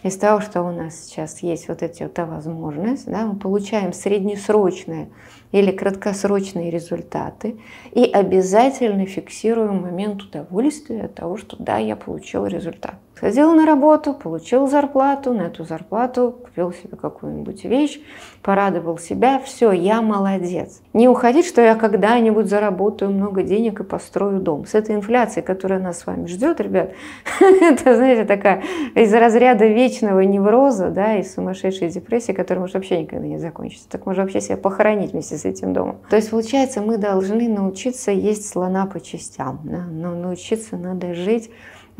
из 0.02 0.16
того, 0.16 0.40
что 0.40 0.62
у 0.62 0.70
нас 0.70 0.96
сейчас 0.96 1.40
есть 1.40 1.68
вот 1.68 1.82
эти 1.82 2.02
вот 2.04 2.16
возможность, 2.18 3.06
да, 3.06 3.26
мы 3.26 3.36
получаем 3.36 3.92
среднесрочные 3.92 5.10
или 5.52 5.70
краткосрочные 5.70 6.70
результаты 6.70 7.58
и 7.92 8.04
обязательно 8.04 9.06
фиксируем 9.06 9.82
момент 9.82 10.22
удовольствия 10.22 11.04
от 11.04 11.14
того, 11.14 11.36
что 11.36 11.56
да, 11.58 11.78
я 11.78 11.96
получил 11.96 12.46
результат. 12.46 12.94
Сходил 13.18 13.52
на 13.52 13.66
работу, 13.66 14.14
получил 14.14 14.68
зарплату, 14.68 15.32
на 15.32 15.48
эту 15.48 15.64
зарплату 15.64 16.36
купил 16.40 16.72
себе 16.72 16.96
какую-нибудь 16.96 17.64
вещь, 17.64 18.00
порадовал 18.44 18.96
себя, 18.96 19.40
все, 19.40 19.72
я 19.72 20.02
молодец. 20.02 20.82
Не 20.92 21.08
уходить, 21.08 21.44
что 21.44 21.60
я 21.60 21.74
когда-нибудь 21.74 22.46
заработаю 22.46 23.10
много 23.10 23.42
денег 23.42 23.80
и 23.80 23.82
построю 23.82 24.38
дом. 24.38 24.66
С 24.66 24.76
этой 24.76 24.94
инфляцией, 24.94 25.44
которая 25.44 25.80
нас 25.80 25.98
с 25.98 26.06
вами 26.06 26.26
ждет, 26.26 26.60
ребят, 26.60 26.92
это, 27.40 27.96
знаете, 27.96 28.24
такая 28.24 28.62
из 28.94 29.12
разряда 29.12 29.66
вечного 29.66 30.20
невроза, 30.20 30.90
да, 30.90 31.16
и 31.16 31.24
сумасшедшей 31.24 31.88
депрессии, 31.88 32.30
которая 32.30 32.60
может 32.60 32.76
вообще 32.76 33.02
никогда 33.02 33.26
не 33.26 33.38
закончиться. 33.38 33.88
Так 33.88 34.06
можно 34.06 34.22
вообще 34.22 34.40
себя 34.40 34.58
похоронить 34.58 35.10
вместе 35.10 35.38
с 35.38 35.44
этим 35.44 35.72
домом. 35.72 35.96
То 36.08 36.14
есть, 36.14 36.30
получается, 36.30 36.82
мы 36.82 36.98
должны 36.98 37.48
научиться 37.48 38.12
есть 38.12 38.48
слона 38.48 38.86
по 38.86 39.00
частям, 39.00 39.58
да? 39.64 39.82
но 39.90 40.14
научиться 40.14 40.76
надо 40.76 41.14
жить 41.14 41.50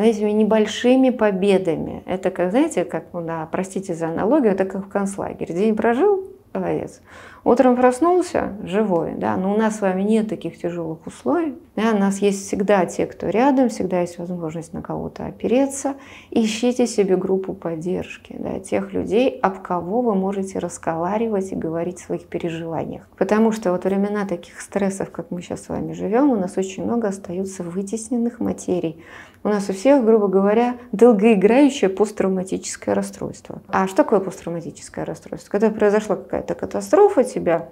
этими 0.03 0.31
небольшими 0.31 1.11
победами. 1.11 2.03
Это, 2.07 2.31
как, 2.31 2.51
знаете, 2.51 2.85
как, 2.85 3.07
ну, 3.13 3.23
да, 3.23 3.49
простите 3.51 3.95
за 3.95 4.09
аналогию, 4.09 4.53
это 4.53 4.65
как 4.65 4.87
в 4.87 4.89
концлагере. 4.89 5.55
День 5.55 5.77
прожил, 5.77 6.25
молодец. 6.55 7.01
Утром 7.45 7.77
проснулся, 7.77 8.53
живой, 8.65 9.15
да, 9.17 9.37
но 9.37 9.55
у 9.55 9.57
нас 9.57 9.79
с 9.79 9.81
вами 9.81 10.03
нет 10.03 10.29
таких 10.29 10.59
тяжелых 10.59 11.07
условий. 11.07 11.55
Да, 11.77 11.93
у 11.95 11.99
нас 11.99 12.19
есть 12.19 12.47
всегда 12.47 12.85
те, 12.85 13.07
кто 13.07 13.29
рядом, 13.29 13.69
всегда 13.69 14.01
есть 14.01 14.19
возможность 14.19 14.73
на 14.73 14.83
кого-то 14.83 15.25
опереться. 15.25 15.95
Ищите 16.31 16.87
себе 16.87 17.17
группу 17.17 17.55
поддержки, 17.55 18.37
да, 18.39 18.59
тех 18.59 18.93
людей, 18.93 19.39
об 19.41 19.63
кого 19.63 20.03
вы 20.03 20.15
можете 20.15 20.59
разговаривать 20.59 21.53
и 21.53 21.57
говорить 21.57 22.03
о 22.03 22.07
своих 22.07 22.27
переживаниях. 22.27 23.09
Потому 23.17 23.53
что 23.53 23.73
вот 23.73 23.85
времена 23.85 24.27
таких 24.27 24.61
стрессов, 24.61 25.11
как 25.11 25.31
мы 25.31 25.41
сейчас 25.41 25.65
с 25.65 25.69
вами 25.69 25.93
живем, 25.93 26.31
у 26.31 26.37
нас 26.37 26.59
очень 26.59 26.85
много 26.85 27.09
остаются 27.09 27.63
вытесненных 27.63 28.41
материй, 28.41 29.03
у 29.45 29.49
нас 29.49 29.69
у 29.71 29.73
всех, 29.73 30.05
грубо 30.05 30.29
говоря, 30.29 30.77
долгоиграющее 30.93 31.89
посттравматическое 31.89 32.95
расстройство. 32.95 33.63
А 33.69 33.87
что 33.87 33.99
такое 33.99 34.21
посттравматическое 34.21 35.05
расстройство? 35.05 35.51
Когда 35.51 35.71
произошла 35.71 36.17
какая-то 36.17 36.55
катастрофа, 36.55 37.25
тебя, 37.25 37.69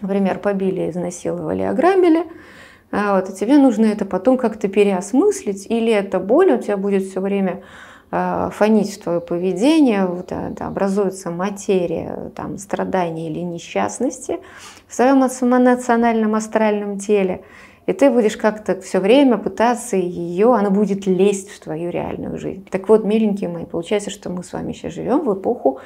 например, 0.00 0.38
побили, 0.38 0.90
изнасиловали, 0.90 1.62
ограбили, 1.62 2.24
а 2.90 3.16
вот, 3.16 3.30
и 3.30 3.32
тебе 3.34 3.58
нужно 3.58 3.86
это 3.86 4.04
потом 4.04 4.38
как-то 4.38 4.68
переосмыслить, 4.68 5.66
или 5.68 5.92
это 5.92 6.20
боль 6.20 6.52
у 6.52 6.58
тебя 6.58 6.76
будет 6.76 7.04
все 7.04 7.20
время 7.20 7.62
а, 8.10 8.50
фонить 8.50 8.94
в 8.94 9.02
твое 9.02 9.20
поведение, 9.20 10.06
вот, 10.06 10.28
да, 10.28 10.66
образуется 10.68 11.32
материя 11.32 12.30
там, 12.36 12.58
страдания 12.58 13.28
или 13.28 13.40
несчастности 13.40 14.38
в 14.86 14.94
своем 14.94 15.18
эмоциональном 15.24 16.36
астральном 16.36 17.00
теле. 17.00 17.42
И 17.86 17.92
ты 17.92 18.10
будешь 18.10 18.36
как-то 18.36 18.80
все 18.80 18.98
время 18.98 19.36
пытаться 19.36 19.96
ее, 19.96 20.54
она 20.54 20.70
будет 20.70 21.06
лезть 21.06 21.50
в 21.50 21.60
твою 21.60 21.90
реальную 21.90 22.38
жизнь. 22.38 22.66
Так 22.70 22.88
вот, 22.88 23.04
миленькие 23.04 23.50
мои, 23.50 23.66
получается, 23.66 24.10
что 24.10 24.30
мы 24.30 24.42
с 24.42 24.52
вами 24.52 24.72
сейчас 24.72 24.94
живем 24.94 25.20
в 25.20 25.34
эпоху 25.34 25.80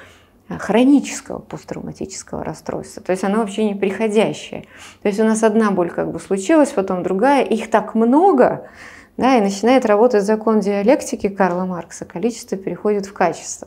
э, 0.49 0.59
хронического 0.59 1.41
посттравматического 1.41 2.45
расстройства. 2.45 3.03
То 3.03 3.11
есть 3.11 3.25
оно 3.25 3.39
вообще 3.39 3.65
не 3.65 3.75
приходящее. 3.75 4.67
То 5.03 5.09
есть 5.09 5.19
у 5.19 5.25
нас 5.25 5.43
одна 5.43 5.73
боль 5.73 5.91
как 5.91 6.13
бы 6.13 6.21
случилась, 6.21 6.71
потом 6.71 7.03
другая, 7.03 7.45
их 7.45 7.69
так 7.69 7.97
много, 7.97 8.69
да, 9.17 9.37
и 9.37 9.41
начинает 9.41 9.85
работать 9.85 10.23
закон 10.23 10.61
диалектики 10.61 11.29
Карла 11.29 11.65
Маркса, 11.65 12.05
количество 12.05 12.57
переходит 12.57 13.07
в 13.07 13.13
качество. 13.13 13.67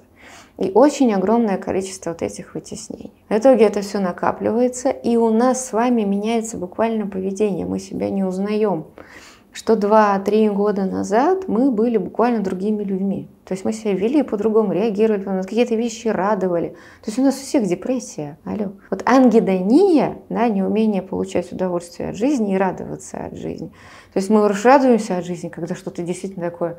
И 0.62 0.72
очень 0.75 1.12
огромное 1.12 1.58
количество 1.58 2.12
вот 2.12 2.22
этих 2.22 2.53
вытеснений. 2.53 3.12
В 3.30 3.34
итоге 3.36 3.65
это 3.65 3.82
все 3.82 3.98
накапливается, 3.98 4.91
и 4.91 5.18
у 5.18 5.32
нас 5.32 5.65
с 5.65 5.74
вами 5.74 6.03
меняется 6.03 6.56
буквально 6.56 7.08
поведение. 7.08 7.65
Мы 7.65 7.80
себя 7.80 8.12
не 8.12 8.24
узнаем. 8.24 8.86
Что 9.51 9.74
2-3 9.74 10.53
года 10.53 10.86
назад 10.86 11.48
мы 11.48 11.72
были 11.72 11.98
буквально 11.98 12.44
другими 12.44 12.84
людьми. 12.84 13.27
То 13.44 13.53
есть 13.53 13.65
мы 13.65 13.74
себя 13.74 13.94
вели 13.94 14.22
по-другому, 14.22 14.72
реагировали, 14.72 15.24
на 15.24 15.41
какие-то 15.41 15.74
вещи 15.74 16.08
радовали. 16.10 16.70
То 17.01 17.08
есть 17.08 17.18
у 17.18 17.24
нас 17.24 17.36
у 17.38 17.41
всех 17.41 17.65
депрессия. 17.65 18.38
Алло. 18.46 18.74
Вот 18.91 19.01
ангидония, 19.08 20.20
да, 20.30 20.48
неумение 20.48 21.01
получать 21.01 21.51
удовольствие 21.51 22.10
от 22.10 22.15
жизни 22.15 22.53
и 22.53 22.58
радоваться 22.58 23.18
от 23.25 23.36
жизни. 23.36 23.70
То 24.13 24.20
есть 24.20 24.30
мы 24.30 24.48
радуемся 24.48 25.18
от 25.18 25.25
жизни, 25.25 25.50
когда 25.50 25.74
что-то 25.74 26.03
действительно 26.03 26.51
такое 26.51 26.77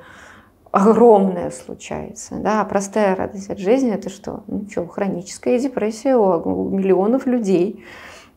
огромное 0.73 1.51
случается. 1.51 2.37
Да? 2.37 2.63
А 2.63 2.65
простая 2.65 3.15
радость 3.15 3.51
от 3.51 3.59
жизни– 3.59 3.93
это 3.95 4.09
что? 4.09 4.43
Ну 4.49 4.67
что, 4.69 4.87
хроническая 4.87 5.59
депрессия 5.59 6.17
у 6.17 6.71
миллионов 6.71 7.27
людей, 7.27 7.85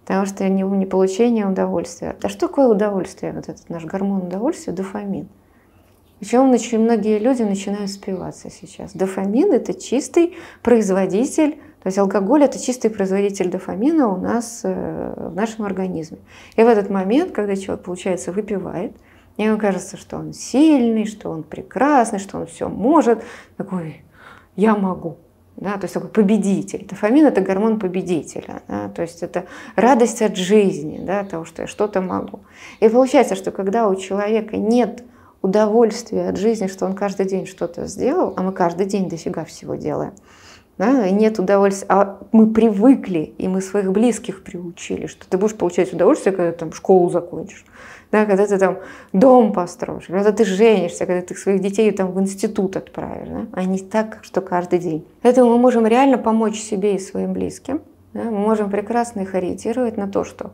потому 0.04 0.26
что 0.26 0.48
не, 0.48 0.62
не 0.62 0.86
получение 0.86 1.48
удовольствия. 1.48 2.16
А 2.22 2.30
что 2.30 2.48
такое 2.48 2.68
удовольствие? 2.68 3.32
Вот 3.32 3.50
этот 3.50 3.68
наш 3.70 3.86
гормон 3.86 4.24
удовольствия– 4.24 4.74
дофамин. 4.74 5.28
Причем 6.20 6.52
очень 6.52 6.80
многие 6.80 7.20
люди 7.20 7.44
начинают 7.44 7.90
спиваться 7.90 8.50
сейчас. 8.50 8.94
Дофамин– 8.94 9.52
это 9.54 9.74
чистый 9.74 10.36
производитель, 10.62 11.54
то 11.84 11.88
есть 11.88 11.98
алкоголь– 11.98 12.44
это 12.46 12.60
чистый 12.60 12.90
производитель 12.90 13.50
дофамина 13.50 14.10
у 14.10 14.18
нас 14.18 14.62
э, 14.64 15.14
в 15.16 15.36
нашем 15.36 15.66
организме. 15.66 16.18
И 16.58 16.64
в 16.64 16.68
этот 16.68 16.90
момент, 16.90 17.32
когда 17.32 17.56
человек, 17.56 17.86
получается, 17.86 18.34
выпивает– 18.34 18.92
ему 19.44 19.58
кажется, 19.58 19.98
что 19.98 20.18
он 20.18 20.34
сильный, 20.34 21.06
что 21.06 21.30
он 21.30 21.44
прекрасный, 21.44 22.20
что 22.20 22.38
он 22.38 22.48
все 22.48 22.70
может. 22.70 23.24
Такой, 23.58 24.04
я 24.56 24.76
могу. 24.76 25.18
Да, 25.58 25.74
то 25.78 25.84
есть 25.84 25.94
такой 25.94 26.10
победитель. 26.10 26.86
Дофамин– 26.86 27.26
это 27.28 27.40
гормон 27.42 27.80
победителя. 27.80 28.62
Да, 28.68 28.90
то 28.90 29.02
есть 29.02 29.24
это 29.24 29.46
радость 29.76 30.22
от 30.22 30.36
жизни, 30.36 31.00
да, 31.02 31.24
того, 31.24 31.46
что 31.46 31.62
я 31.62 31.68
что-то 31.68 32.02
могу. 32.02 32.42
И 32.82 32.90
получается, 32.90 33.36
что 33.36 33.52
когда 33.52 33.88
у 33.88 33.96
человека 33.96 34.58
нет 34.58 35.04
удовольствия 35.42 36.30
от 36.30 36.38
жизни, 36.38 36.68
что 36.68 36.86
он 36.86 36.94
каждый 36.94 37.26
день 37.26 37.46
что-то 37.46 37.86
сделал, 37.86 38.34
а 38.36 38.42
мы 38.42 38.52
каждый 38.52 38.86
день 38.86 39.08
дофига 39.08 39.46
всего 39.46 39.76
делаем, 39.76 40.14
да, 40.78 41.10
нет 41.10 41.40
удовольствия, 41.40 41.88
а 41.90 42.20
мы 42.34 42.52
привыкли, 42.52 43.34
и 43.38 43.48
мы 43.48 43.62
своих 43.62 43.94
близких 43.94 44.44
приучили, 44.44 45.08
что 45.08 45.26
ты 45.26 45.38
будешь 45.38 45.56
получать 45.56 45.94
удовольствие, 45.94 46.36
когда 46.36 46.52
там 46.52 46.74
школу 46.74 47.10
закончишь, 47.10 47.64
да, 48.12 48.26
когда 48.26 48.46
ты 48.48 48.58
там 48.58 48.80
дом 49.14 49.54
построишь, 49.54 50.06
когда 50.08 50.32
ты 50.32 50.46
женишься, 50.46 51.06
когда 51.06 51.22
ты 51.22 51.36
своих 51.36 51.62
детей 51.62 51.92
там 51.92 52.12
в 52.12 52.20
институт 52.20 52.76
отправишь, 52.78 53.28
да, 53.28 53.46
а 53.54 53.66
не 53.66 53.80
так, 53.80 54.20
что 54.22 54.42
каждый 54.42 54.80
день. 54.80 55.08
Поэтому 55.22 55.52
мы 55.52 55.58
можем 55.58 55.86
реально 55.86 56.18
помочь 56.18 56.60
себе 56.60 56.96
и 56.96 57.00
своим 57.00 57.34
близким, 57.34 57.82
да, 58.14 58.24
мы 58.24 58.40
можем 58.40 58.70
прекрасно 58.70 59.22
их 59.22 59.36
ориентировать 59.36 59.98
на 59.98 60.08
то, 60.08 60.24
что 60.24 60.52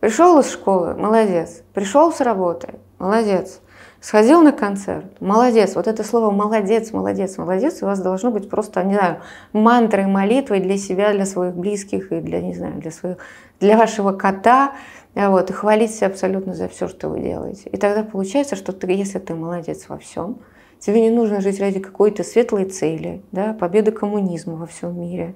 пришел 0.00 0.38
из 0.38 0.50
школы, 0.50 0.94
молодец, 0.94 1.62
пришел 1.74 2.12
с 2.12 2.20
работы, 2.20 2.74
молодец, 2.98 3.60
Сходил 4.00 4.40
на 4.40 4.52
концерт, 4.52 5.20
молодец. 5.20 5.76
Вот 5.76 5.86
это 5.86 6.02
слово 6.04 6.30
молодец, 6.30 6.90
молодец, 6.92 7.36
молодец 7.36 7.82
у 7.82 7.86
вас 7.86 8.00
должно 8.00 8.30
быть 8.30 8.48
просто, 8.48 8.82
не 8.82 8.94
знаю, 8.94 9.20
мантрой, 9.52 10.06
молитвой 10.06 10.60
для 10.60 10.78
себя, 10.78 11.12
для 11.12 11.26
своих 11.26 11.54
близких 11.54 12.10
и 12.10 12.20
для, 12.20 12.40
не 12.40 12.54
знаю, 12.54 12.80
для 12.80 12.90
своих, 12.92 13.18
для 13.60 13.76
вашего 13.76 14.12
кота, 14.12 14.72
вот, 15.14 15.50
и 15.50 15.52
хвалить 15.52 15.94
себя 15.94 16.06
абсолютно 16.06 16.54
за 16.54 16.68
все, 16.68 16.88
что 16.88 17.10
вы 17.10 17.20
делаете. 17.20 17.68
И 17.68 17.76
тогда 17.76 18.02
получается, 18.02 18.56
что 18.56 18.72
ты, 18.72 18.90
если 18.90 19.18
ты 19.18 19.34
молодец 19.34 19.84
во 19.88 19.98
всем, 19.98 20.38
тебе 20.78 21.02
не 21.02 21.10
нужно 21.10 21.42
жить 21.42 21.60
ради 21.60 21.80
какой-то 21.80 22.24
светлой 22.24 22.64
цели, 22.64 23.22
да, 23.32 23.52
победы 23.52 23.92
коммунизма 23.92 24.54
во 24.54 24.66
всем 24.66 24.98
мире, 24.98 25.34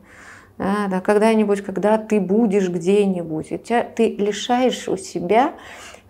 да, 0.57 0.87
да, 0.89 1.01
когда-нибудь, 1.03 1.61
когда 1.61 1.99
ты 1.99 2.19
будешь 2.19 2.71
где-нибудь, 2.71 3.53
и 3.53 3.59
тебя, 3.59 3.83
ты 3.83 4.15
лишаешь 4.17 4.89
у 4.89 4.97
себя 4.97 5.53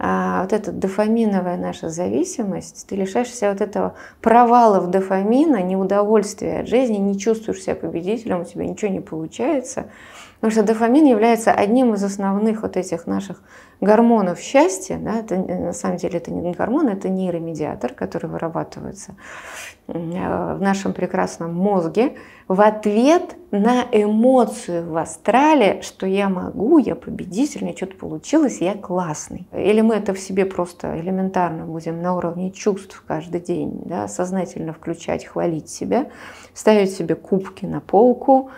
а, 0.06 0.42
вот 0.42 0.52
эта 0.52 0.70
дофаминовая 0.70 1.56
наша 1.56 1.88
зависимость, 1.88 2.86
ты 2.86 2.94
лишаешься 2.94 3.50
вот 3.50 3.62
этого 3.62 3.94
провала 4.20 4.78
в 4.80 4.90
дофамина, 4.90 5.62
неудовольствия 5.62 6.60
от 6.60 6.68
жизни, 6.68 6.98
не 6.98 7.18
чувствуешь 7.18 7.62
себя 7.62 7.74
победителем, 7.74 8.42
у 8.42 8.44
тебя 8.44 8.66
ничего 8.66 8.90
не 8.90 9.00
получается. 9.00 9.86
Потому 10.34 10.50
что 10.52 10.62
дофамин 10.62 11.06
является 11.06 11.52
одним 11.52 11.94
из 11.94 12.04
основных 12.04 12.60
вот 12.60 12.76
этих 12.76 13.06
наших 13.06 13.40
гормонов 13.84 14.40
счастья. 14.40 14.98
Да? 14.98 15.20
Это, 15.20 15.36
на 15.36 15.72
самом 15.72 15.98
деле 15.98 16.18
это 16.18 16.32
не 16.32 16.52
гормон, 16.52 16.88
это 16.88 17.08
нейромедиатор, 17.08 17.92
который 17.92 18.28
вырабатывается 18.28 19.14
в 19.86 20.58
нашем 20.60 20.94
прекрасном 20.94 21.54
мозге 21.54 22.14
в 22.48 22.60
ответ 22.60 23.36
на 23.50 23.84
эмоцию 23.92 24.90
в 24.90 24.96
астрале, 24.96 25.82
что 25.82 26.06
я 26.06 26.28
могу, 26.28 26.78
я 26.78 26.94
победитель, 26.94 27.64
мне 27.64 27.76
что-то 27.76 27.96
получилось, 27.96 28.60
я 28.60 28.74
классный. 28.74 29.46
Или 29.52 29.82
мы 29.82 29.96
это 29.96 30.14
в 30.14 30.18
себе 30.18 30.46
просто 30.46 30.98
элементарно 30.98 31.66
будем 31.66 32.00
на 32.00 32.16
уровне 32.16 32.50
чувств 32.50 33.02
каждый 33.06 33.40
день 33.40 33.82
да, 33.84 34.08
сознательно 34.08 34.72
включать, 34.72 35.26
хвалить 35.26 35.68
себя, 35.68 36.06
ставить 36.54 36.92
себе 36.92 37.14
кубки 37.14 37.66
на 37.66 37.80
полку 37.80 38.50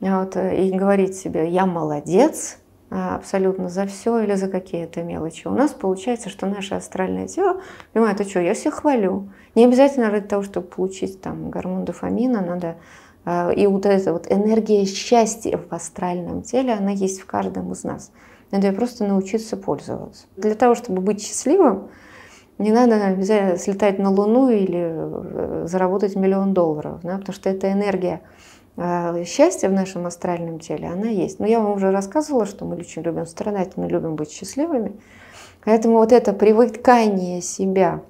вот, 0.00 0.36
и 0.36 0.70
говорить 0.70 1.16
себе 1.16 1.48
«я 1.48 1.66
молодец», 1.66 2.58
абсолютно 2.90 3.68
за 3.68 3.86
все 3.86 4.20
или 4.20 4.34
за 4.34 4.48
какие-то 4.48 5.02
мелочи. 5.02 5.46
У 5.46 5.52
нас 5.52 5.72
получается, 5.72 6.28
что 6.28 6.46
наше 6.46 6.74
астральное 6.74 7.28
тело 7.28 7.60
понимает, 7.92 8.20
а 8.20 8.24
что, 8.24 8.40
я 8.40 8.54
всех 8.54 8.74
хвалю. 8.74 9.28
Не 9.54 9.64
обязательно 9.64 10.10
ради 10.10 10.26
того, 10.26 10.42
чтобы 10.42 10.66
получить 10.66 11.20
там 11.20 11.50
гормон 11.50 11.84
дофамина, 11.84 12.40
надо 12.40 12.76
А, 13.30 13.50
и 13.50 13.66
вот 13.66 13.84
эта 13.84 14.14
вот 14.14 14.32
энергия 14.32 14.86
счастья 14.86 15.58
в 15.58 15.70
астральном 15.74 16.42
теле, 16.42 16.72
она 16.72 16.92
есть 16.92 17.20
в 17.20 17.26
каждом 17.26 17.72
из 17.72 17.84
нас. 17.84 18.10
Надо 18.50 18.72
просто 18.72 19.04
научиться 19.04 19.58
пользоваться. 19.58 20.24
Для 20.36 20.54
того, 20.54 20.74
чтобы 20.74 21.02
быть 21.02 21.22
счастливым, 21.22 21.88
не 22.56 22.72
надо 22.72 23.04
обязательно 23.04 23.58
слетать 23.58 23.98
на 23.98 24.10
Луну 24.10 24.48
или 24.48 24.80
э, 24.82 25.66
заработать 25.66 26.16
миллион 26.16 26.54
долларов, 26.54 27.00
да, 27.02 27.18
потому 27.18 27.34
что 27.34 27.50
эта 27.50 27.70
энергия 27.70 28.22
а, 28.80 29.24
счастья 29.24 29.68
в 29.68 29.72
нашем 29.72 30.06
астральном 30.06 30.60
теле, 30.60 30.88
она 30.88 31.08
есть. 31.08 31.40
Но 31.40 31.46
я 31.46 31.58
вам 31.58 31.72
уже 31.72 31.90
рассказывала, 31.90 32.46
что 32.46 32.64
мы 32.64 32.76
очень 32.76 33.02
любим 33.02 33.26
страдать, 33.26 33.76
мы 33.76 33.88
любим 33.88 34.14
быть 34.14 34.30
счастливыми. 34.30 34.92
Поэтому 35.64 35.96
вот 35.96 36.12
это 36.12 36.32
привыкание 36.32 37.42
себя 37.42 38.02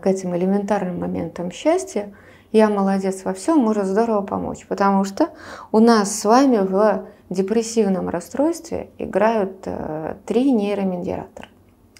к 0.00 0.06
этим 0.06 0.34
элементарным 0.34 1.00
моментам 1.00 1.50
счастья, 1.50 2.14
я 2.52 2.70
молодец 2.70 3.24
во 3.24 3.34
всем, 3.34 3.58
может 3.58 3.84
здорово 3.84 4.22
помочь. 4.22 4.64
Потому 4.66 5.04
что 5.04 5.28
у 5.72 5.78
нас 5.78 6.18
с 6.18 6.24
вами 6.24 6.56
в 6.56 7.04
депрессивном 7.28 8.08
расстройстве 8.08 8.88
играют 8.96 9.58
э, 9.66 10.14
три 10.24 10.52
нейромедиатора. 10.52 11.48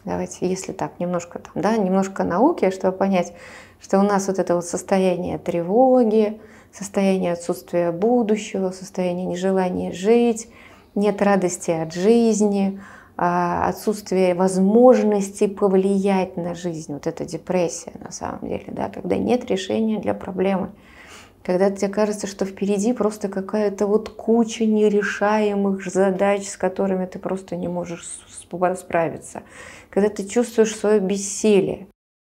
Давайте, 0.06 0.48
если 0.48 0.72
так, 0.72 0.98
немножко 0.98 1.40
там, 1.40 1.62
да, 1.62 1.76
немножко 1.76 2.24
науки, 2.24 2.70
чтобы 2.70 2.96
понять, 2.96 3.34
что 3.80 3.98
у 3.98 4.02
нас 4.02 4.28
вот 4.28 4.38
это 4.38 4.54
вот 4.54 4.64
состояние 4.64 5.36
тревоги, 5.36 6.40
состояние 6.76 7.32
отсутствия 7.32 7.92
будущего, 7.92 8.70
состояние 8.70 9.26
нежелания 9.26 9.92
жить, 9.92 10.48
нет 10.94 11.22
радости 11.22 11.70
от 11.70 11.92
жизни, 11.92 12.80
а, 13.16 13.68
отсутствие 13.68 14.34
возможности 14.34 15.46
повлиять 15.46 16.36
на 16.36 16.54
жизнь. 16.54 16.92
Вот 16.92 17.06
это 17.06 17.24
депрессия 17.24 17.92
на 18.02 18.10
самом 18.10 18.48
деле, 18.48 18.64
да, 18.68 18.88
когда 18.88 19.16
нет 19.16 19.44
решения 19.50 20.00
для 20.00 20.14
проблемы. 20.14 20.70
Когда 21.44 21.70
тебе 21.70 21.88
кажется, 21.88 22.26
что 22.26 22.46
впереди 22.46 22.94
просто 22.94 23.28
какая-то 23.28 23.86
вот 23.86 24.08
куча 24.08 24.64
нерешаемых 24.64 25.84
задач, 25.84 26.48
с 26.48 26.56
которыми 26.56 27.04
ты 27.04 27.18
просто 27.18 27.54
не 27.56 27.68
можешь 27.68 28.02
справиться 28.78 29.42
когда 29.94 30.08
ты 30.08 30.26
чувствуешь 30.26 30.74
свое 30.74 30.98
бессилие. 30.98 31.86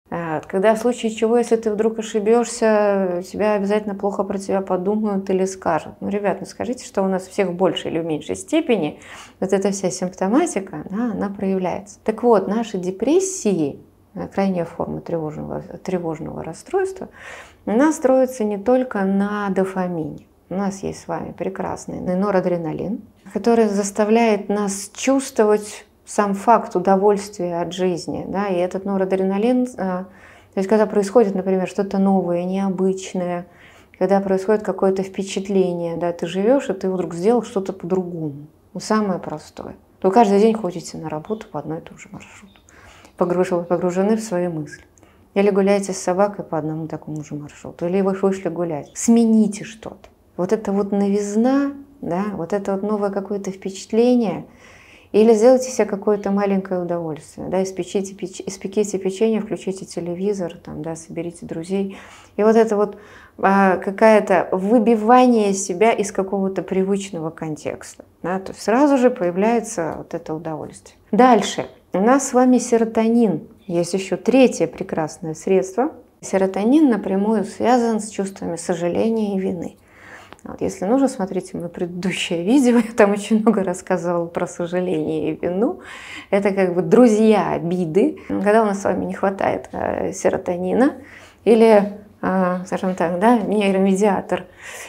Когда 0.09 0.73
в 0.73 0.77
случае 0.77 1.11
чего, 1.11 1.37
если 1.37 1.57
ты 1.57 1.69
вдруг 1.69 1.99
ошибешься, 1.99 3.23
тебя 3.29 3.55
обязательно 3.55 3.93
плохо 3.93 4.23
про 4.23 4.37
тебя 4.37 4.61
подумают 4.61 5.29
или 5.29 5.43
скажут. 5.43 5.95
Ну, 5.99 6.07
ребят, 6.07 6.37
ну 6.39 6.45
скажите, 6.45 6.85
что 6.85 7.01
у 7.03 7.07
нас 7.07 7.27
всех 7.27 7.49
в 7.49 7.53
большей 7.53 7.91
или 7.91 7.99
в 7.99 8.05
меньшей 8.05 8.35
степени 8.35 8.99
вот 9.41 9.51
эта 9.51 9.71
вся 9.71 9.91
симптоматика, 9.91 10.85
да, 10.89 11.11
она 11.11 11.29
проявляется. 11.29 11.99
Так 12.05 12.23
вот, 12.23 12.47
наши 12.47 12.77
депрессии, 12.77 13.81
э, 14.13 14.27
крайняя 14.29 14.63
форма 14.63 15.01
тревожного, 15.01 15.61
тревожного 15.61 16.41
расстройства, 16.41 17.09
она 17.65 17.91
строится 17.91 18.45
не 18.45 18.57
только 18.57 19.03
на 19.03 19.49
дофамине. 19.49 20.25
У 20.49 20.55
нас 20.55 20.83
есть 20.83 21.01
с 21.01 21.07
вами 21.09 21.33
прекрасный 21.33 21.99
норадреналин, 21.99 23.01
который 23.33 23.65
заставляет 23.65 24.47
нас 24.47 24.89
чувствовать 24.93 25.85
сам 26.07 26.33
факт 26.33 26.73
удовольствия 26.75 27.59
от 27.59 27.73
жизни, 27.73 28.25
да, 28.27 28.47
и 28.47 28.55
этот 28.55 28.85
норадреналин, 28.85 29.65
э, 29.65 29.75
то 29.75 30.07
есть 30.55 30.69
когда 30.69 30.85
происходит, 30.85 31.35
например, 31.35 31.67
что-то 31.67 31.97
новое, 31.99 32.45
необычное, 32.45 33.45
когда 33.99 34.21
происходит 34.21 34.63
какое-то 34.63 35.03
впечатление, 35.03 35.97
да, 35.97 36.13
ты 36.13 36.25
живешь, 36.25 36.69
и 36.69 36.73
ты 36.73 36.89
вдруг 36.89 37.13
сделал 37.13 37.43
что-то 37.43 37.73
по-другому, 37.73 38.47
ну, 38.73 38.79
самое 38.79 39.19
простое. 39.19 39.75
Вы 40.01 40.11
каждый 40.11 40.39
день 40.39 40.53
ходите 40.53 40.97
на 40.97 41.09
работу 41.09 41.47
по 41.51 41.59
одной 41.59 41.79
и 41.79 41.81
тому 41.81 41.99
же 41.99 42.07
маршруту, 42.09 42.61
погружены 43.17 44.15
в 44.15 44.21
свои 44.21 44.47
мысли. 44.47 44.83
Или 45.33 45.49
гуляете 45.49 45.91
с 45.91 45.97
собакой 45.97 46.45
по 46.45 46.57
одному 46.57 46.87
такому 46.87 47.21
же 47.23 47.35
маршруту, 47.35 47.85
или 47.85 47.99
вы 47.99 48.13
вышли 48.13 48.47
гулять. 48.47 48.91
Смените 48.95 49.65
что-то. 49.65 50.09
Вот 50.37 50.53
это 50.53 50.71
вот 50.71 50.93
новизна, 50.93 51.73
да, 51.99 52.23
вот 52.33 52.53
это 52.53 52.73
вот 52.73 52.83
новое 52.83 53.09
какое-то 53.09 53.51
впечатление– 53.51 54.45
или 55.11 55.33
сделайте 55.33 55.69
себе 55.71 55.85
какое-то 55.85 56.31
маленькое 56.31 56.81
удовольствие, 56.81 57.47
да, 57.47 57.63
испечите, 57.63 58.13
печ... 58.13 58.41
испеките 58.45 58.97
печенье, 58.97 59.41
включите 59.41 59.85
телевизор, 59.85 60.57
там, 60.57 60.81
да, 60.81 60.95
соберите 60.95 61.45
друзей. 61.45 61.97
И 62.35 62.43
вот 62.43 62.55
это 62.55 62.75
вот 62.75 62.97
а, 63.37 63.77
какое-то 63.77 64.49
выбивание 64.51 65.53
себя 65.53 65.91
из 65.91 66.11
какого-то 66.11 66.61
привычного 66.61 67.29
контекста. 67.29 68.05
Да, 68.23 68.39
то 68.39 68.51
есть 68.51 68.63
сразу 68.63 68.97
же 68.97 69.09
появляется 69.09 69.95
вот 69.97 70.13
это 70.13 70.33
удовольствие. 70.33 70.97
Дальше. 71.11 71.67
У 71.93 71.99
нас 71.99 72.29
с 72.29 72.33
вами 72.33 72.57
серотонин. 72.57 73.47
Есть 73.65 73.93
еще 73.93 74.17
третье 74.17 74.67
прекрасное 74.67 75.33
средство. 75.33 75.93
Серотонин 76.21 76.89
напрямую 76.89 77.45
связан 77.45 77.99
с 77.99 78.09
чувствами 78.09 78.55
сожаления 78.55 79.35
и 79.35 79.39
вины. 79.39 79.77
Вот, 80.47 80.61
если 80.61 80.85
нужно, 80.85 81.09
смотрите 81.09 81.57
мое 81.57 81.67
предыдущее 81.67 82.43
видео, 82.43 82.77
я 82.77 82.93
там 82.95 83.11
очень 83.11 83.41
много 83.41 83.63
рассказывала 83.63 84.27
про 84.27 84.47
сожаление 84.47 85.33
и 85.33 85.35
вину. 85.35 85.81
Это 86.29 86.51
как 86.51 86.73
бы 86.73 86.81
друзья 86.81 87.51
обиды, 87.51 88.19
когда 88.29 88.63
у 88.63 88.65
нас 88.65 88.81
с 88.81 88.85
вами 88.85 89.03
не 89.03 89.13
хватает 89.13 89.67
э, 89.73 90.13
серотонина 90.13 90.93
или 91.43 91.99
скажем 92.19 92.95
так, 92.95 93.19
да, 93.19 93.37
нейромедиатор. 93.37 94.45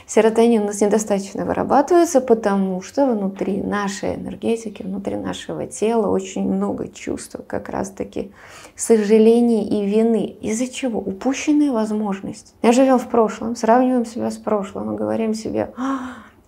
Серотонин 0.07 0.63
у 0.63 0.67
нас 0.67 0.81
недостаточно 0.81 1.45
вырабатывается, 1.45 2.21
потому 2.21 2.81
что 2.81 3.07
внутри 3.07 3.61
нашей 3.61 4.15
энергетики, 4.15 4.83
внутри 4.83 5.17
нашего 5.17 5.67
тела 5.67 6.09
очень 6.09 6.51
много 6.51 6.89
чувств, 6.89 7.37
как 7.47 7.69
раз-таки 7.69 8.33
сожаления 8.77 9.65
и 9.69 9.85
вины. 9.85 10.37
Из-за 10.41 10.69
чего? 10.69 11.01
Упущенные 11.01 11.71
возможности. 11.71 12.53
Мы 12.63 12.73
живем 12.73 12.99
в 12.99 13.09
прошлом, 13.09 13.57
сравниваем 13.57 14.07
себя 14.07 14.31
с 14.31 14.39
прошлым 14.39 14.95
и 14.95 14.97
говорим 14.97 15.35
себе, 15.35 15.73
а, 15.77 15.99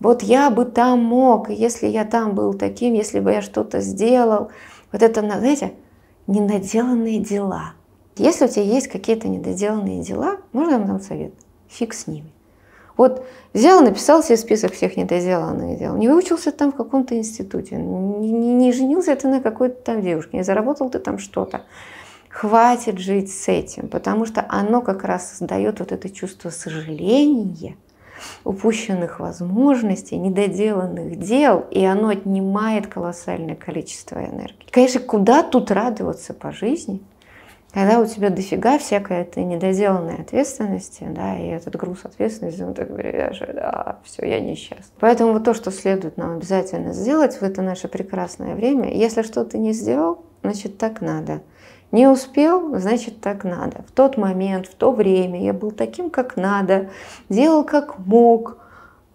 вот 0.00 0.22
я 0.22 0.48
бы 0.48 0.64
там 0.64 1.00
мог, 1.00 1.50
если 1.50 1.88
я 1.88 2.06
там 2.06 2.34
был 2.34 2.54
таким, 2.54 2.94
если 2.94 3.20
бы 3.20 3.32
я 3.32 3.42
что-то 3.42 3.80
сделал. 3.80 4.50
Вот 4.92 5.02
это, 5.02 5.20
знаете, 5.20 5.74
ненаделанные 6.26 7.20
дела– 7.20 7.74
если 8.20 8.44
у 8.44 8.48
тебя 8.48 8.62
есть 8.62 8.88
какие-то 8.88 9.28
недоделанные 9.28 10.02
дела, 10.02 10.38
можно 10.52 10.78
вам 10.78 10.87
дам 10.87 11.00
совет? 11.00 11.33
Фиг 11.68 11.94
с 11.94 12.06
ними. 12.06 12.30
Вот 12.96 13.24
взял, 13.54 13.80
написал 13.80 14.22
себе 14.22 14.37
список 14.37 14.74
всех 14.74 14.96
недоделанных 14.98 15.78
дел. 15.78 15.96
Не 15.96 16.09
выучился 16.09 16.52
там 16.52 16.70
в 16.70 16.76
каком-то 16.76 17.16
институте, 17.16 17.76
не, 17.76 18.30
не 18.30 18.72
женился 18.72 19.16
ты 19.16 19.26
на 19.28 19.40
какой-то 19.40 19.83
там 19.83 20.02
девушке, 20.02 20.37
не 20.37 20.44
заработал 20.44 20.90
ты 20.90 20.98
там 20.98 21.18
что-то. 21.18 21.62
Хватит 22.28 22.98
жить 22.98 23.33
с 23.33 23.48
этим, 23.48 23.88
потому 23.88 24.26
что 24.26 24.44
оно 24.48 24.83
как 24.83 25.02
раз 25.04 25.30
создает 25.33 25.80
вот 25.80 25.92
это 25.92 26.11
чувство 26.11 26.50
сожаления, 26.50 27.76
упущенных 28.44 29.18
возможностей, 29.18 30.16
недоделанных 30.16 31.18
дел, 31.18 31.64
и 31.70 31.83
оно 31.85 32.09
отнимает 32.09 32.87
колоссальное 32.87 33.56
количество 33.56 34.18
энергии. 34.18 34.68
Конечно, 34.70 35.00
куда 35.00 35.42
тут 35.42 35.70
радоваться 35.70 36.35
по 36.35 36.52
жизни? 36.52 37.00
Когда 37.72 38.00
у 38.00 38.06
тебя 38.06 38.30
дофига 38.30 38.78
всякой 38.78 39.18
этой 39.18 39.44
недоделанной 39.44 40.16
ответственности, 40.16 41.06
да, 41.09 41.38
и 41.38 41.46
этот 41.46 41.76
груз 41.76 42.04
ответственности, 42.04 42.62
ну, 42.62 42.74
ты 42.74 42.85
говоришь, 42.85 43.38
да, 43.38 44.00
все, 44.02 44.26
я 44.26 44.40
несчастна. 44.40 44.92
Поэтому 44.98 45.35
вот 45.35 45.44
то, 45.44 45.54
что 45.54 45.70
следует 45.70 46.16
нам 46.16 46.37
обязательно 46.37 46.92
сделать 46.92 47.37
в 47.37 47.42
это 47.42 47.62
наше 47.62 47.87
прекрасное 47.87 48.56
время, 48.56 48.92
если 48.92 49.22
что-то 49.22 49.56
не 49.56 49.72
сделал, 49.72 50.24
значит, 50.42 50.78
так 50.78 51.00
надо. 51.00 51.42
Не 51.92 52.09
успел, 52.09 52.76
значит, 52.78 53.20
так 53.20 53.44
надо. 53.44 53.83
В 53.87 53.92
тот 53.92 54.16
момент, 54.16 54.66
в 54.66 54.74
то 54.74 54.90
время 54.92 55.40
я 55.42 55.52
был 55.52 55.70
таким, 55.70 56.11
как 56.11 56.37
надо, 56.37 56.90
делал 57.28 57.64
как 57.64 57.98
мог, 57.98 58.59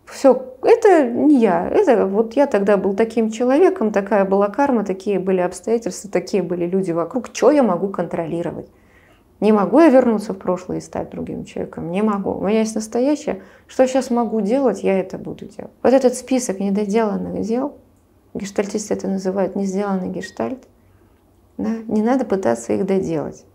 все, 0.05 0.55
это 0.61 1.09
не 1.09 1.39
я. 1.39 1.67
Это 1.67 2.05
вот 2.05 2.35
я 2.35 2.45
тогда 2.47 2.77
был 2.77 2.95
таким 2.95 3.31
человеком, 3.31 3.91
такая 3.91 4.25
была 4.25 4.49
карма, 4.49 4.83
такие 4.83 5.19
были 5.19 5.41
обстоятельства, 5.41 6.09
такие 6.09 6.43
были 6.43 6.65
люди 6.65 6.91
вокруг. 6.91 7.29
Что 7.33 7.51
я 7.51 7.63
могу 7.63 7.89
контролировать? 7.89 8.69
Не 9.41 9.51
могу 9.51 9.79
я 9.79 9.89
вернуться 9.89 10.33
в 10.33 10.37
прошлое 10.37 10.77
и 10.77 10.81
стать 10.81 11.09
другим 11.09 11.43
человеком? 11.43 11.91
Не 11.91 12.01
могу. 12.01 12.31
У 12.31 12.47
меня 12.47 12.59
есть 12.59 12.75
настоящее. 12.75 13.41
Что 13.67 13.85
сейчас 13.87 14.09
могу 14.09 14.41
делать, 14.41 14.83
я 14.83 14.97
это 14.97 15.17
буду 15.17 15.45
делать. 15.45 15.73
Вот 15.83 15.93
этот 15.93 16.15
список 16.15 16.59
недоделанных 16.59 17.41
дел, 17.41 17.77
гештальтисты 18.33 18.93
это 18.93 19.07
называют 19.07 19.55
не 19.55 19.65
сделанный 19.65 20.09
гештальт, 20.09 20.63
да, 21.57 21.69
не 21.87 22.01
надо 22.01 22.25
пытаться 22.25 22.73
их 22.73 22.85
доделать. 22.85 23.45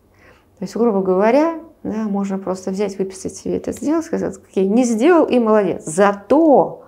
То 0.59 0.65
есть, 0.65 0.77
грубо 0.77 1.01
говоря, 1.01 1.61
да, 1.83 2.05
можно 2.05 2.39
просто 2.39 2.71
взять, 2.71 2.99
выписать 2.99 3.35
себе 3.35 3.57
это, 3.57 3.73
сделать, 3.73 4.05
сказать, 4.05 4.37
окей, 4.37 4.67
не 4.67 4.85
сделал 4.85 5.25
и 5.25 5.39
молодец. 5.39 5.85
Зато 5.85 6.85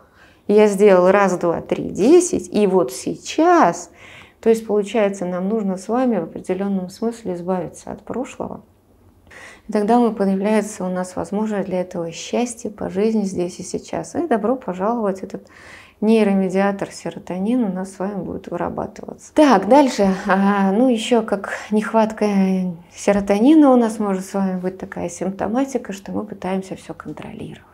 я 0.48 0.66
сделал 0.66 1.10
раз, 1.10 1.38
два, 1.38 1.60
три, 1.60 1.90
десять, 1.90 2.52
и 2.52 2.66
вот 2.66 2.92
сейчас, 2.92 3.90
то 4.40 4.50
есть 4.50 4.66
получается, 4.66 5.24
нам 5.24 5.48
нужно 5.48 5.76
с 5.76 5.88
вами 5.88 6.18
в 6.18 6.24
определенном 6.24 6.90
смысле 6.90 7.34
избавиться 7.34 7.90
от 7.90 8.02
прошлого. 8.02 8.62
И 9.68 9.72
тогда 9.72 9.98
мы 9.98 10.12
появляется 10.12 10.84
у 10.84 10.88
нас 10.88 11.16
возможность 11.16 11.66
для 11.68 11.80
этого 11.80 12.10
счастья 12.10 12.68
по 12.68 12.90
жизни 12.90 13.22
здесь 13.22 13.60
и 13.60 13.62
сейчас. 13.62 14.14
И 14.14 14.26
добро 14.26 14.56
пожаловать 14.56 15.20
этот 15.20 15.46
нейромедиатор 16.02 16.90
серотонин 16.90 17.64
у 17.64 17.72
нас 17.72 17.94
с 17.94 17.98
вами 17.98 18.22
будет 18.22 18.48
вырабатываться. 18.48 19.32
Так, 19.34 19.68
дальше. 19.68 20.14
А, 20.26 20.72
ну, 20.72 20.88
еще 20.88 21.22
как 21.22 21.54
нехватка 21.70 22.26
серотонина 22.94 23.72
у 23.72 23.76
нас 23.76 23.98
может 23.98 24.26
с 24.26 24.34
вами 24.34 24.60
быть 24.60 24.78
такая 24.78 25.08
симптоматика, 25.08 25.92
что 25.92 26.12
мы 26.12 26.24
пытаемся 26.24 26.76
все 26.76 26.92
контролировать. 26.92 27.71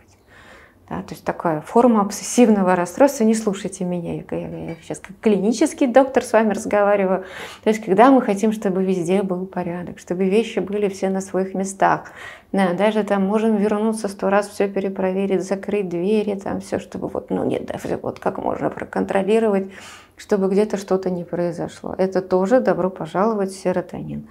Да, 0.88 1.02
то 1.02 1.12
есть 1.12 1.22
такая 1.22 1.60
форма 1.60 2.00
обсессивного 2.00 2.74
расстройства. 2.74 3.24
Не 3.24 3.34
слушайте 3.34 3.84
меня, 3.84 4.14
я, 4.14 4.38
я, 4.38 4.68
я 4.68 4.76
сейчас 4.82 5.00
как 5.00 5.18
клинический 5.20 5.86
доктор 5.86 6.24
с 6.24 6.32
вами 6.32 6.54
разговариваю. 6.54 7.24
То 7.62 7.68
есть 7.68 7.84
когда 7.84 8.10
мы 8.10 8.22
хотим, 8.22 8.52
чтобы 8.52 8.82
везде 8.82 9.22
был 9.22 9.44
порядок, 9.44 9.98
чтобы 9.98 10.24
вещи 10.24 10.60
были 10.60 10.88
все 10.88 11.10
на 11.10 11.20
своих 11.20 11.54
местах. 11.54 12.12
Да, 12.52 12.72
даже 12.72 13.04
там 13.04 13.26
можем 13.26 13.56
вернуться 13.56 14.08
сто 14.08 14.30
раз, 14.30 14.48
все 14.48 14.68
перепроверить, 14.68 15.42
закрыть 15.42 15.90
двери, 15.90 16.34
там 16.34 16.62
все, 16.62 16.78
чтобы 16.78 17.08
вот, 17.08 17.28
ну 17.28 17.44
нет, 17.44 17.66
да, 17.66 17.74
вот 18.00 18.18
как 18.18 18.38
можно 18.38 18.70
проконтролировать, 18.70 19.68
чтобы 20.16 20.48
где-то 20.48 20.78
что-то 20.78 21.10
не 21.10 21.24
произошло. 21.24 21.94
Это 21.98 22.22
тоже 22.22 22.60
добро 22.60 22.88
пожаловать 22.88 23.50
в 23.50 23.60
серотонин. 23.60 24.26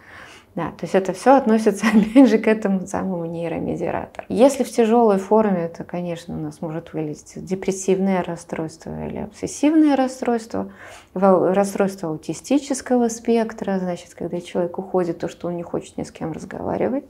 Да, 0.57 0.71
то 0.71 0.85
есть 0.85 0.95
это 0.95 1.13
все 1.13 1.35
относится, 1.35 1.85
опять 1.93 2.29
же, 2.29 2.39
к 2.39 2.47
этому 2.47 2.87
самому 2.87 3.25
нейромедиатору. 3.25 4.25
Если 4.27 4.63
в 4.63 4.71
тяжелой 4.71 5.19
форме, 5.19 5.65
это, 5.65 5.83
конечно, 5.83 6.35
у 6.35 6.39
нас 6.39 6.61
может 6.61 6.93
вылезти 6.93 7.37
депрессивное 7.37 8.23
расстройство 8.23 9.05
или 9.05 9.17
обсессивное 9.17 9.95
расстройство, 9.95 10.71
расстройство 11.13 12.09
аутистического 12.09 13.07
спектра, 13.09 13.77
значит, 13.77 14.15
когда 14.15 14.41
человек 14.41 14.79
уходит, 14.79 15.19
то, 15.19 15.29
что 15.29 15.47
он 15.47 15.57
не 15.57 15.63
хочет 15.63 15.95
ни 15.95 16.01
с 16.01 16.11
кем 16.11 16.31
разговаривать, 16.31 17.05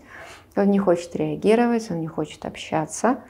он 0.58 0.70
не 0.70 0.80
хочет 0.80 1.16
реагировать, 1.16 1.90
он 1.90 2.02
не 2.02 2.08
хочет 2.08 2.46
общаться, 2.46 3.22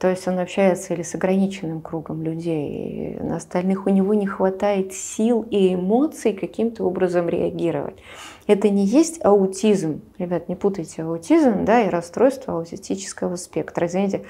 то 0.00 0.08
есть 0.08 0.26
он 0.26 0.38
общается 0.38 0.94
или 0.94 1.02
с 1.02 1.14
ограниченным 1.14 1.82
кругом 1.82 2.22
людей, 2.22 3.18
и 3.18 3.22
на 3.22 3.36
остальных 3.36 3.86
у 3.86 3.90
него 3.90 4.14
не 4.14 4.26
хватает 4.26 4.94
сил 4.94 5.46
и 5.50 5.74
эмоций 5.74 6.32
каким-то 6.32 6.84
образом 6.84 7.28
реагировать. 7.28 7.96
Это 8.46 8.70
не 8.70 8.86
есть 8.86 9.22
аутизм. 9.22 10.00
Ребят, 10.16 10.48
не 10.48 10.56
путайте 10.56 11.02
аутизм 11.02 11.66
да, 11.66 11.82
и 11.82 11.90
расстройство 11.90 12.54
аутистического 12.54 13.36
спектра. 13.36 13.86
Извините, 13.86 14.22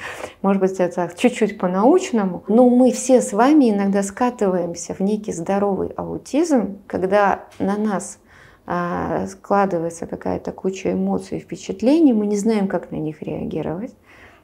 может 0.42 0.60
быть, 0.60 0.80
это 0.80 1.08
чуть-чуть 1.16 1.56
по-научному, 1.56 2.42
но 2.48 2.68
мы 2.68 2.90
все 2.90 3.22
с 3.22 3.32
вами 3.32 3.70
иногда 3.70 4.02
скатываемся 4.02 4.94
в 4.94 5.00
некий 5.00 5.32
здоровый 5.32 5.90
аутизм, 5.96 6.78
когда 6.88 7.44
на 7.60 7.76
нас 7.76 8.18
а, 8.66 9.28
складывается 9.28 10.08
какая-то 10.08 10.50
куча 10.50 10.94
эмоций 10.94 11.38
и 11.38 11.40
впечатлений, 11.40 12.12
мы 12.12 12.26
не 12.26 12.36
знаем, 12.36 12.66
как 12.66 12.90
на 12.90 12.96
них 12.96 13.22
реагировать. 13.22 13.94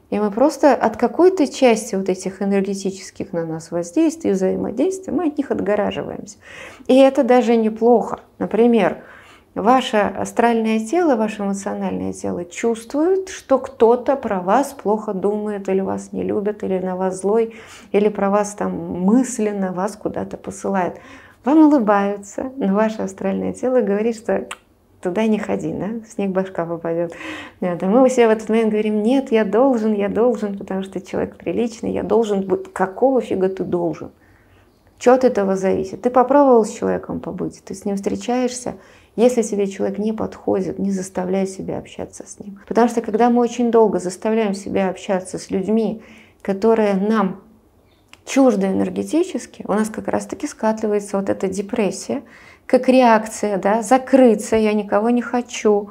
И 0.09 0.19
мы 0.19 0.31
просто 0.31 0.73
от 0.73 0.95
какой-то 0.95 1.47
части 1.47 1.95
вот 1.95 2.07
этих 2.07 2.41
энергетических 2.41 3.33
на 3.33 3.45
нас 3.45 3.71
воздействий, 3.71 4.31
взаимодействия, 4.31 5.11
мы 5.11 5.27
от 5.27 5.37
них 5.37 5.51
отгораживаемся. 5.51 6.37
И 6.87 6.97
это 6.97 7.23
даже 7.23 7.57
неплохо. 7.57 8.21
Например, 8.39 9.03
ваше 9.53 9.97
астральное 9.97 10.79
тело, 10.79 11.17
ваше 11.17 11.43
эмоциональное 11.43 12.13
тело 12.13 12.45
чувствует, 12.45 13.27
что 13.27 13.59
кто-то 13.59 14.15
про 14.15 14.39
вас 14.39 14.73
плохо 14.73 15.13
думает, 15.13 15.67
или 15.67 15.81
вас 15.81 16.13
не 16.13 16.23
любит, 16.23 16.63
или 16.63 16.79
на 16.79 16.95
вас 16.95 17.21
злой, 17.21 17.55
или 17.91 18.07
про 18.07 18.29
вас 18.29 18.53
там 18.53 18.71
мысленно 19.01 19.73
вас 19.73 19.97
куда-то 19.97 20.37
посылает. 20.37 20.99
Вам 21.43 21.67
улыбаются, 21.67 22.51
но 22.55 22.73
ваше 22.73 23.01
астральное 23.01 23.53
тело 23.53 23.81
говорит, 23.81 24.15
что 24.15 24.47
туда 25.09 25.25
не 25.27 25.39
ходи, 25.39 25.73
да, 25.73 25.89
снег 26.07 26.31
башка 26.31 26.65
попадет. 26.65 27.13
Нет, 27.61 27.81
а 27.81 27.85
мы 27.87 28.03
у 28.03 28.09
себя 28.09 28.27
в 28.27 28.31
этот 28.31 28.49
момент 28.49 28.71
говорим, 28.71 29.01
нет, 29.03 29.31
я 29.31 29.45
должен, 29.45 29.93
я 29.93 30.09
должен, 30.09 30.57
потому 30.57 30.83
что 30.83 31.01
человек 31.01 31.35
приличный, 31.37 31.91
я 31.91 32.03
должен. 32.03 32.47
Какого 32.73 33.21
фига 33.21 33.49
ты 33.49 33.63
должен? 33.63 34.11
Что 34.99 35.13
от 35.13 35.23
этого 35.23 35.55
зависит? 35.55 36.01
Ты 36.01 36.09
попробовал 36.09 36.65
с 36.65 36.71
человеком 36.71 37.19
побыть, 37.19 37.61
ты 37.63 37.73
с 37.73 37.85
ним 37.85 37.95
встречаешься, 37.95 38.75
если 39.15 39.41
тебе 39.41 39.67
человек 39.67 39.97
не 39.97 40.13
подходит, 40.13 40.79
не 40.79 40.91
заставляй 40.91 41.47
себя 41.47 41.79
общаться 41.79 42.23
с 42.27 42.39
ним. 42.39 42.59
Потому 42.67 42.87
что 42.87 43.01
когда 43.01 43.29
мы 43.29 43.41
очень 43.41 43.71
долго 43.71 43.99
заставляем 43.99 44.53
себя 44.53 44.89
общаться 44.89 45.39
с 45.39 45.49
людьми, 45.49 46.01
которые 46.41 46.93
нам 46.93 47.41
чужды 48.25 48.67
энергетически, 48.67 49.63
у 49.67 49.73
нас 49.73 49.89
как 49.89 50.07
раз-таки 50.07 50.47
скатывается 50.47 51.17
вот 51.17 51.29
эта 51.29 51.47
депрессия, 51.47 52.23
как 52.67 52.89
реакция, 52.89 53.57
да, 53.57 53.81
закрыться, 53.81 54.55
я 54.55 54.73
никого 54.73 55.09
не 55.09 55.21
хочу, 55.21 55.89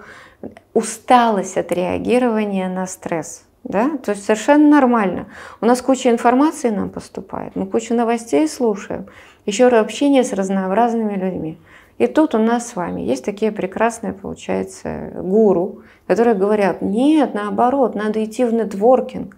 усталость 0.75 1.57
от 1.57 1.73
реагирования 1.73 2.69
на 2.69 2.87
стресс. 2.87 3.43
Да? 3.65 3.99
То 4.05 4.13
есть 4.13 4.25
совершенно 4.25 4.69
нормально. 4.69 5.27
У 5.61 5.67
нас 5.67 5.83
куча 5.83 6.11
информации 6.11 6.69
нам 6.69 6.91
поступает, 6.91 7.57
мы 7.57 7.67
кучу 7.67 7.95
новостей 7.95 8.47
слушаем, 8.47 9.07
еще 9.45 9.67
раз 9.69 9.83
общение 9.83 10.23
с 10.23 10.33
разнообразными 10.33 11.15
людьми. 11.15 11.59
И 11.99 12.07
тут 12.07 12.35
у 12.35 12.39
нас 12.39 12.69
с 12.69 12.77
вами 12.77 13.01
есть 13.01 13.25
такие 13.25 13.51
прекрасные, 13.51 14.13
получается, 14.13 15.13
гуру, 15.15 15.83
которые 16.07 16.35
говорят, 16.35 16.83
нет, 16.83 17.33
наоборот, 17.35 17.95
надо 17.95 18.23
идти 18.23 18.45
в 18.45 18.53
нетворкинг. 18.53 19.37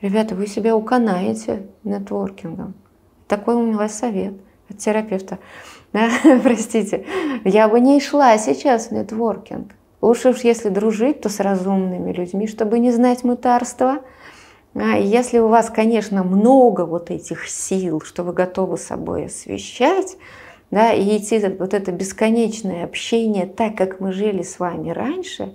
Ребята, 0.00 0.34
вы 0.34 0.46
себя 0.46 0.76
уканаете 0.76 1.66
нетворкингом. 1.82 2.74
Такой 3.26 3.56
у 3.56 3.62
меня 3.62 3.88
совет 3.88 4.34
от 4.70 4.78
терапевта. 4.78 5.38
Да? 5.92 6.08
Простите, 6.42 7.04
я 7.44 7.68
бы 7.68 7.80
не 7.80 8.00
шла 8.00 8.38
сейчас 8.38 8.88
в 8.88 8.92
нетворкинг. 8.92 9.72
Лучше 10.00 10.30
уж 10.30 10.38
если 10.40 10.70
дружить, 10.70 11.20
то 11.20 11.28
с 11.28 11.40
разумными 11.40 12.12
людьми, 12.12 12.46
чтобы 12.46 12.78
не 12.78 12.90
знать 12.90 13.22
мытарства. 13.22 13.98
А 14.74 14.96
если 14.96 15.38
у 15.38 15.48
вас, 15.48 15.68
конечно, 15.68 16.22
много 16.22 16.86
вот 16.86 17.10
этих 17.10 17.48
сил, 17.48 18.00
что 18.00 18.22
вы 18.22 18.32
готовы 18.32 18.78
собой 18.78 19.26
освещать, 19.26 20.16
да, 20.70 20.92
и 20.92 21.18
идти 21.18 21.38
вот 21.58 21.74
это 21.74 21.90
бесконечное 21.90 22.84
общение 22.84 23.46
так, 23.46 23.76
как 23.76 24.00
мы 24.00 24.12
жили 24.12 24.42
с 24.42 24.58
вами 24.58 24.90
раньше, 24.90 25.52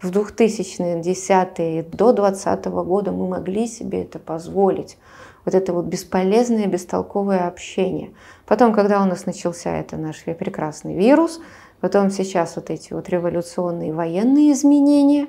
в 0.00 0.10
2010-е 0.10 1.82
до 1.82 2.12
2020 2.12 2.66
года 2.66 3.12
мы 3.12 3.28
могли 3.28 3.66
себе 3.66 4.02
это 4.02 4.18
позволить 4.18 4.96
вот 5.46 5.54
это 5.54 5.72
вот 5.72 5.86
бесполезное, 5.86 6.66
бестолковое 6.66 7.46
общение. 7.46 8.10
Потом, 8.44 8.74
когда 8.74 9.00
у 9.00 9.06
нас 9.06 9.24
начался 9.24 9.74
это 9.78 9.96
наш 9.96 10.24
прекрасный 10.24 10.94
вирус, 10.94 11.40
потом 11.80 12.10
сейчас 12.10 12.56
вот 12.56 12.68
эти 12.68 12.92
вот 12.92 13.08
революционные 13.08 13.94
военные 13.94 14.52
изменения, 14.52 15.28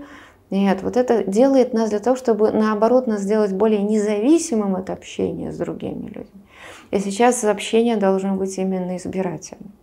нет, 0.50 0.82
вот 0.82 0.98
это 0.98 1.24
делает 1.24 1.74
нас 1.74 1.90
для 1.90 2.00
того, 2.00 2.16
чтобы 2.16 2.52
наоборот 2.52 3.06
нас 3.06 3.22
сделать 3.22 3.54
более 3.54 3.82
независимым 3.82 4.76
от 4.76 4.90
общения 4.90 5.52
с 5.52 5.58
другими 5.58 6.08
людьми. 6.08 6.42
И 6.90 7.00
сейчас 7.00 7.44
общение 7.44 7.98
должно 7.98 8.36
быть 8.36 8.58
именно 8.58 8.98
избирательным. 8.98 9.74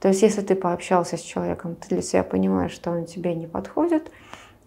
То 0.00 0.08
есть, 0.08 0.22
если 0.22 0.42
ты 0.42 0.54
пообщался 0.54 1.16
с 1.16 1.20
человеком, 1.20 1.76
ты 1.76 1.88
для 1.88 2.02
себя 2.02 2.24
понимаешь, 2.24 2.72
что 2.72 2.90
он 2.90 3.06
тебе 3.06 3.34
не 3.34 3.46
подходит, 3.46 4.10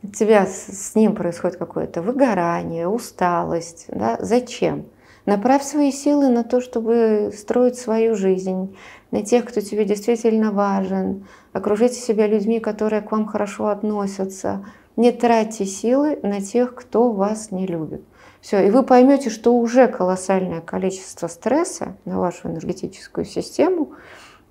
у 0.01 0.07
тебя 0.07 0.45
с 0.45 0.95
ним 0.95 1.15
происходит 1.15 1.57
какое-то 1.57 2.01
выгорание, 2.01 2.87
усталость. 2.87 3.85
Да? 3.89 4.17
Зачем? 4.19 4.85
Направь 5.25 5.63
свои 5.63 5.91
силы 5.91 6.29
на 6.29 6.43
то, 6.43 6.61
чтобы 6.61 7.31
строить 7.35 7.77
свою 7.77 8.15
жизнь, 8.15 8.75
на 9.09 9.23
тех, 9.23 9.45
кто 9.45 9.61
тебе 9.61 9.83
действительно 9.85 10.51
важен. 10.51 11.25
Окружите 11.51 11.95
себя 11.95 12.27
людьми, 12.27 12.59
которые 12.59 13.01
к 13.01 13.11
вам 13.11 13.25
хорошо 13.25 13.67
относятся. 13.69 14.65
Не 14.95 15.11
тратьте 15.11 15.65
силы 15.65 16.19
на 16.21 16.41
тех, 16.41 16.75
кто 16.75 17.11
вас 17.11 17.51
не 17.51 17.65
любит. 17.65 18.01
Все, 18.39 18.67
и 18.67 18.69
вы 18.69 18.83
поймете, 18.83 19.31
что 19.31 19.55
уже 19.55 19.87
колоссальное 19.87 20.61
количество 20.61 21.27
стресса 21.27 21.97
на 22.05 22.19
вашу 22.19 22.47
энергетическую 22.47 23.25
систему, 23.25 23.93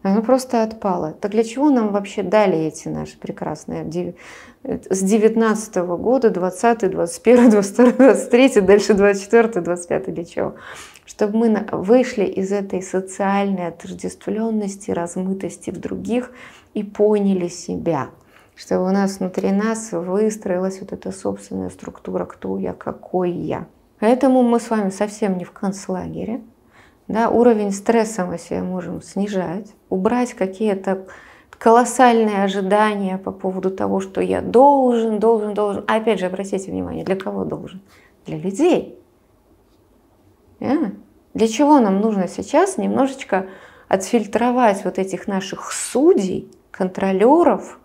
оно 0.05 0.23
просто 0.23 0.63
отпало. 0.63 1.13
Так 1.13 1.33
для 1.33 1.43
чего 1.45 1.71
нам 1.71 1.91
вообще 1.91 2.23
дали 2.23 2.59
эти 2.59 2.89
наши 2.89 3.19
прекрасные 3.19 4.15
с 4.63 5.03
19 5.03 5.77
-го 5.77 5.97
года, 5.97 6.31
20, 6.31 6.91
21, 6.91 7.51
22, 7.51 7.93
23, 7.93 8.61
дальше 8.61 8.95
24, 8.95 9.61
25 9.63 10.15
для 10.15 10.25
чего? 10.25 10.55
Чтобы 11.07 11.39
мы 11.39 11.67
вышли 11.73 12.25
из 12.25 12.53
этой 12.53 12.83
социальной 12.83 13.69
отождествленности, 13.69 14.91
размытости 14.91 15.71
в 15.71 15.79
других 15.79 16.31
и 16.75 16.83
поняли 16.83 17.49
себя. 17.49 18.09
Чтобы 18.57 18.89
у 18.89 18.93
нас 18.93 19.21
внутри 19.21 19.53
нас 19.53 19.93
выстроилась 19.93 20.81
вот 20.81 20.93
эта 20.93 21.13
собственная 21.13 21.71
структура, 21.71 22.25
кто 22.25 22.59
я, 22.59 22.73
какой 22.73 23.31
я. 23.31 23.67
Поэтому 24.01 24.43
мы 24.43 24.61
с 24.61 24.71
вами 24.71 24.91
совсем 24.91 25.39
не 25.39 25.45
в 25.45 25.53
концлагере. 25.53 26.41
Да, 27.09 27.29
уровень 27.29 27.73
стресса 27.73 28.25
мы 28.25 28.39
себе 28.39 28.63
можем 28.63 29.03
снижать, 29.03 29.75
убрать 29.91 30.33
какие-то 30.33 31.07
колоссальные 31.51 32.43
ожидания 32.43 33.19
по 33.19 33.31
поводу 33.31 33.71
того, 33.71 34.01
что 34.01 34.21
я 34.21 34.41
должен, 34.41 35.19
должен, 35.19 35.55
должен. 35.55 35.85
А 35.87 35.97
опять 35.97 36.21
же, 36.21 36.27
обратите 36.27 36.71
внимание, 36.71 37.05
для 37.05 37.17
кого 37.17 37.45
должен? 37.45 37.81
Для 38.27 38.39
людей. 38.39 38.99
Yeah. 40.61 40.97
Для 41.35 41.49
чего 41.49 41.81
нам 41.81 42.01
нужно 42.01 42.29
сейчас 42.29 42.79
немножечко 42.79 43.49
отфильтровать 43.89 44.85
вот 44.85 44.99
этих 44.99 45.27
наших 45.27 45.73
судей, 45.73 46.51
контролеров, 46.71 47.79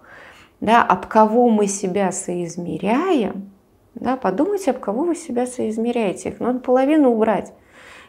да, 0.62 0.84
об 0.84 1.08
кого 1.08 1.49
мы 1.49 1.67
себя 1.67 2.12
соизмеряем, 2.12 3.51
да, 3.95 4.17
подумайте, 4.17 4.71
об 4.71 4.79
кого 4.79 5.03
вы 5.03 5.15
себя 5.15 5.45
соизмеряете. 5.45 6.29
Их 6.29 6.39
надо 6.39 6.60
половину 6.60 7.12
убрать. 7.12 7.53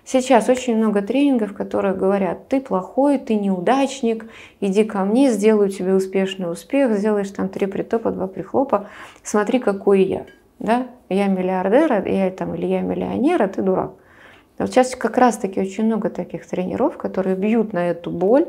Сейчас 0.05 0.49
очень 0.49 0.77
много 0.77 1.03
тренингов, 1.03 1.53
которые 1.53 1.95
говорят, 1.95 2.49
ты 2.49 2.61
плохой, 2.61 3.19
ты 3.19 3.35
неудачник, 3.35 4.27
иди 4.61 4.85
ко 4.85 5.05
мне, 5.05 5.31
сделаю 5.31 5.69
тебе 5.69 5.95
успешный 5.95 6.51
успех, 6.51 6.97
сделаешь 6.97 7.31
там 7.31 7.49
три 7.49 7.67
притопа, 7.67 8.11
два 8.11 8.27
прихлопа, 8.27 8.89
смотри, 9.23 9.59
какой 9.59 10.03
я. 10.03 10.27
Да? 10.59 10.89
Я 11.09 11.27
миллиардер, 11.27 12.07
я 12.07 12.31
там, 12.31 12.55
или 12.55 12.67
я 12.67 12.81
миллионер, 12.81 13.43
а 13.43 13.49
ты 13.49 13.63
дурак. 13.63 13.93
Вот 14.59 14.71
сейчас 14.71 14.95
как 14.95 15.17
раз-таки 15.17 15.61
очень 15.61 15.85
много 15.85 16.11
таких 16.11 16.47
тренеров, 16.47 16.99
которые 16.99 17.37
бьют 17.37 17.73
на 17.73 17.89
эту 17.91 18.11
боль. 18.11 18.47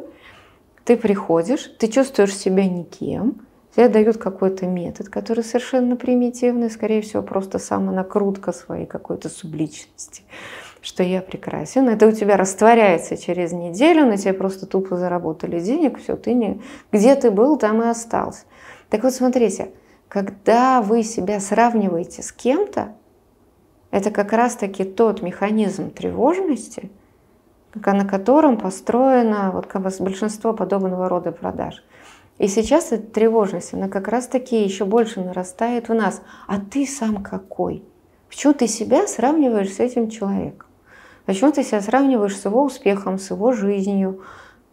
Ты 0.83 0.97
приходишь, 0.97 1.71
ты 1.79 1.87
чувствуешь 1.87 2.35
себя 2.35 2.67
никем, 2.67 3.41
тебе 3.73 3.87
дают 3.87 4.17
какой-то 4.17 4.65
метод, 4.65 5.09
который 5.09 5.43
совершенно 5.43 5.95
примитивный, 5.95 6.69
скорее 6.69 7.01
всего, 7.01 7.21
просто 7.21 7.59
самонакрутка 7.59 8.51
своей 8.51 8.85
какой-то 8.85 9.29
субличности 9.29 10.23
что 10.81 11.03
я 11.03 11.21
прекрасен. 11.21 11.87
Это 11.87 12.07
у 12.07 12.11
тебя 12.11 12.37
растворяется 12.37 13.15
через 13.15 13.51
неделю, 13.51 14.05
на 14.05 14.17
тебе 14.17 14.33
просто 14.33 14.65
тупо 14.65 14.97
заработали 14.97 15.59
денег, 15.59 15.99
все, 15.99 16.15
ты 16.15 16.33
не... 16.33 16.61
Где 16.91 17.15
ты 17.15 17.31
был, 17.31 17.57
там 17.57 17.81
и 17.81 17.87
остался. 17.87 18.45
Так 18.89 19.03
вот, 19.03 19.13
смотрите, 19.13 19.71
когда 20.07 20.81
вы 20.81 21.03
себя 21.03 21.39
сравниваете 21.39 22.23
с 22.23 22.31
кем-то, 22.31 22.95
это 23.91 24.09
как 24.09 24.33
раз-таки 24.33 24.83
тот 24.83 25.21
механизм 25.21 25.91
тревожности, 25.91 26.89
на 27.75 28.05
котором 28.05 28.57
построено 28.57 29.51
вот 29.53 29.67
как 29.67 29.83
бы 29.83 29.91
большинство 29.99 30.53
подобного 30.53 31.07
рода 31.07 31.31
продаж. 31.31 31.83
И 32.37 32.47
сейчас 32.47 32.91
эта 32.91 33.05
тревожность, 33.05 33.73
она 33.73 33.87
как 33.87 34.07
раз-таки 34.07 34.63
еще 34.63 34.85
больше 34.85 35.21
нарастает 35.21 35.89
в 35.89 35.93
нас. 35.93 36.21
А 36.47 36.59
ты 36.59 36.87
сам 36.87 37.21
какой? 37.23 37.83
Почему 38.29 38.53
ты 38.53 38.67
себя 38.67 39.05
сравниваешь 39.07 39.73
с 39.73 39.79
этим 39.79 40.09
человеком? 40.09 40.70
Почему 41.31 41.53
ты 41.53 41.63
себя 41.63 41.79
сравниваешь 41.79 42.35
с 42.35 42.43
его 42.43 42.61
успехом, 42.61 43.17
с 43.17 43.31
его 43.31 43.53
жизнью? 43.53 44.19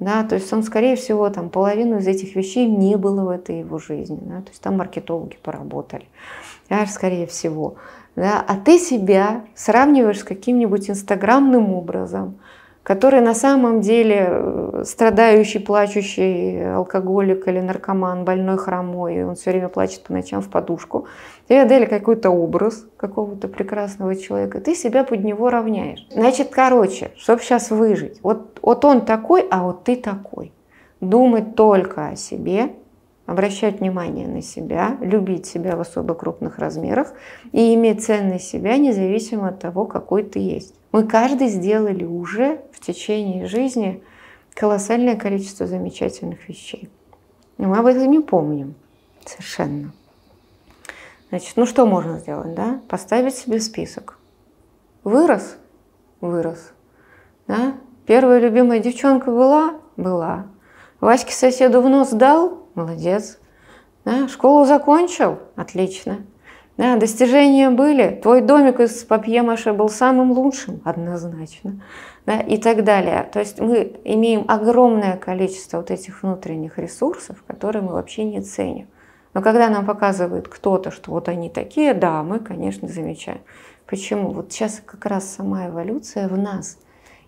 Да, 0.00 0.24
то 0.24 0.34
есть 0.34 0.52
он, 0.52 0.64
скорее 0.64 0.96
всего, 0.96 1.30
там 1.30 1.50
половину 1.50 1.98
из 1.98 2.08
этих 2.08 2.34
вещей 2.34 2.66
не 2.66 2.96
было 2.96 3.24
в 3.24 3.28
этой 3.28 3.60
его 3.60 3.78
жизни. 3.78 4.18
Да, 4.20 4.40
то 4.40 4.48
есть 4.48 4.60
там 4.60 4.76
маркетологи 4.76 5.36
поработали, 5.40 6.08
да, 6.68 6.84
скорее 6.86 7.28
всего. 7.28 7.76
Да, 8.16 8.44
а 8.44 8.56
ты 8.56 8.80
себя 8.80 9.44
сравниваешь 9.54 10.18
с 10.18 10.24
каким-нибудь 10.24 10.90
инстаграмным 10.90 11.72
образом, 11.72 12.40
который 12.88 13.20
на 13.20 13.34
самом 13.34 13.82
деле 13.82 14.28
э, 14.30 14.82
страдающий, 14.86 15.58
плачущий 15.58 16.58
алкоголик 16.72 17.46
или 17.46 17.60
наркоман, 17.60 18.24
больной 18.24 18.56
хромой, 18.56 19.24
он 19.24 19.34
все 19.34 19.50
время 19.50 19.68
плачет 19.68 20.04
по 20.04 20.14
ночам 20.14 20.40
в 20.40 20.48
подушку. 20.48 21.06
Тебе 21.50 21.66
дали 21.66 21.84
какой-то 21.84 22.30
образ 22.30 22.86
какого-то 22.96 23.46
прекрасного 23.48 24.16
человека, 24.16 24.62
ты 24.62 24.74
себя 24.74 25.04
под 25.04 25.22
него 25.22 25.50
равняешь. 25.50 26.06
Значит, 26.10 26.48
короче, 26.48 27.10
чтобы 27.18 27.42
сейчас 27.42 27.70
выжить, 27.70 28.20
вот, 28.22 28.58
вот 28.62 28.82
он 28.86 29.04
такой, 29.04 29.46
а 29.50 29.64
вот 29.64 29.84
ты 29.84 29.94
такой. 29.94 30.50
Думать 31.02 31.56
только 31.56 32.08
о 32.08 32.16
себе, 32.16 32.70
обращать 33.26 33.80
внимание 33.80 34.26
на 34.26 34.40
себя, 34.40 34.96
любить 35.02 35.44
себя 35.44 35.76
в 35.76 35.80
особо 35.80 36.14
крупных 36.14 36.58
размерах 36.58 37.12
и 37.52 37.74
иметь 37.74 38.02
ценность 38.02 38.48
себя 38.48 38.78
независимо 38.78 39.48
от 39.48 39.60
того, 39.60 39.84
какой 39.84 40.22
ты 40.22 40.38
есть. 40.38 40.77
Мы 40.92 41.06
каждый 41.06 41.48
сделали 41.48 42.04
уже 42.04 42.62
в 42.72 42.80
течение 42.80 43.46
жизни 43.46 44.02
колоссальное 44.54 45.16
количество 45.16 45.66
замечательных 45.66 46.48
вещей. 46.48 46.88
И 47.58 47.62
мы 47.62 47.78
об 47.78 47.86
этом 47.86 48.10
не 48.10 48.20
помним 48.20 48.74
совершенно. 49.24 49.92
Значит, 51.28 51.56
ну 51.56 51.66
что 51.66 51.86
можно 51.86 52.18
сделать, 52.18 52.54
да? 52.54 52.80
Поставить 52.88 53.34
себе 53.34 53.60
список. 53.60 54.18
Вырос? 55.04 55.56
Вырос. 56.20 56.72
Да? 57.46 57.74
Первая 58.06 58.40
любимая 58.40 58.78
девчонка 58.78 59.30
была? 59.30 59.74
Была. 59.96 60.46
Ваське 61.00 61.32
соседу 61.32 61.82
в 61.82 61.88
нос 61.88 62.10
дал? 62.10 62.66
Молодец. 62.74 63.38
Да? 64.04 64.26
Школу 64.28 64.64
закончил? 64.64 65.38
Отлично. 65.54 66.24
Да, 66.78 66.96
достижения 66.96 67.70
были. 67.70 68.20
Твой 68.22 68.40
домик 68.40 68.78
из 68.78 69.02
папье-маше 69.02 69.72
был 69.72 69.88
самым 69.88 70.30
лучшим, 70.30 70.80
однозначно. 70.84 71.80
Да, 72.24 72.38
и 72.38 72.56
так 72.56 72.84
далее. 72.84 73.28
То 73.32 73.40
есть 73.40 73.58
мы 73.58 73.96
имеем 74.04 74.44
огромное 74.46 75.16
количество 75.16 75.78
вот 75.78 75.90
этих 75.90 76.22
внутренних 76.22 76.78
ресурсов, 76.78 77.42
которые 77.48 77.82
мы 77.82 77.94
вообще 77.94 78.22
не 78.22 78.42
ценим. 78.42 78.86
Но 79.34 79.42
когда 79.42 79.68
нам 79.68 79.86
показывает 79.86 80.46
кто-то, 80.46 80.92
что 80.92 81.10
вот 81.10 81.28
они 81.28 81.50
такие, 81.50 81.94
да, 81.94 82.22
мы, 82.22 82.38
конечно, 82.38 82.86
замечаем. 82.86 83.40
Почему? 83.84 84.30
Вот 84.30 84.52
сейчас 84.52 84.80
как 84.86 85.04
раз 85.04 85.28
сама 85.28 85.66
эволюция 85.66 86.28
в 86.28 86.38
нас. 86.38 86.78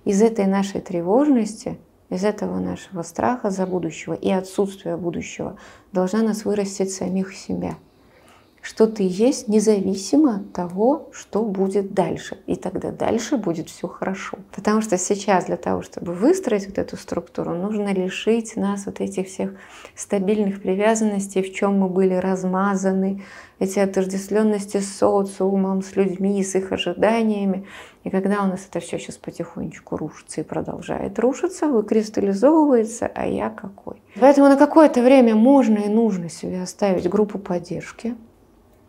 Из 0.04 0.22
этой 0.22 0.46
нашей 0.46 0.80
тревожности, 0.80 1.76
из 2.08 2.24
этого 2.24 2.60
нашего 2.60 3.02
страха 3.02 3.50
за 3.50 3.66
будущего 3.66 4.12
и 4.14 4.30
отсутствия 4.30 4.96
будущего 4.96 5.56
должна 5.90 6.22
нас 6.22 6.44
вырастить 6.44 6.92
самих 6.92 7.34
себя– 7.34 7.74
что 8.62 8.86
ты 8.86 9.06
есть 9.08 9.48
независимо 9.48 10.36
от 10.36 10.52
того, 10.52 11.08
что 11.12 11.44
будет 11.44 11.94
дальше. 11.94 12.38
И 12.46 12.56
тогда 12.56 12.90
дальше 12.90 13.36
будет 13.36 13.70
все 13.70 13.88
хорошо. 13.88 14.38
Потому 14.54 14.82
что 14.82 14.98
сейчас 14.98 15.46
для 15.46 15.56
того, 15.56 15.82
чтобы 15.82 16.12
выстроить 16.12 16.66
вот 16.66 16.78
эту 16.78 16.96
структуру, 16.96 17.54
нужно 17.54 17.92
лишить 17.94 18.56
нас 18.56 18.86
вот 18.86 19.00
этих 19.00 19.28
всех 19.28 19.52
стабильных 19.94 20.60
привязанностей, 20.60 21.42
в 21.42 21.54
чем 21.54 21.78
мы 21.78 21.88
были 21.88 22.14
размазаны, 22.14 23.22
эти 23.58 23.78
отождествленности 23.78 24.78
с 24.78 24.96
социумом, 24.96 25.82
с 25.82 25.94
людьми, 25.96 26.42
с 26.42 26.54
их 26.54 26.72
ожиданиями. 26.72 27.66
И 28.04 28.10
когда 28.10 28.42
у 28.42 28.46
нас 28.46 28.66
это 28.68 28.80
все 28.80 28.98
сейчас 28.98 29.16
потихонечку 29.16 29.96
рушится 29.96 30.40
и 30.40 30.44
продолжает 30.44 31.18
рушиться, 31.18 31.66
выкристаллизовывается, 31.66 33.10
а 33.14 33.26
я 33.26 33.50
какой. 33.50 34.02
Поэтому 34.18 34.48
на 34.48 34.56
какое-то 34.56 35.02
время 35.02 35.34
можно 35.34 35.78
и 35.78 35.88
нужно 35.88 36.30
себе 36.30 36.62
оставить 36.62 37.08
группу 37.08 37.38
поддержки, 37.38 38.16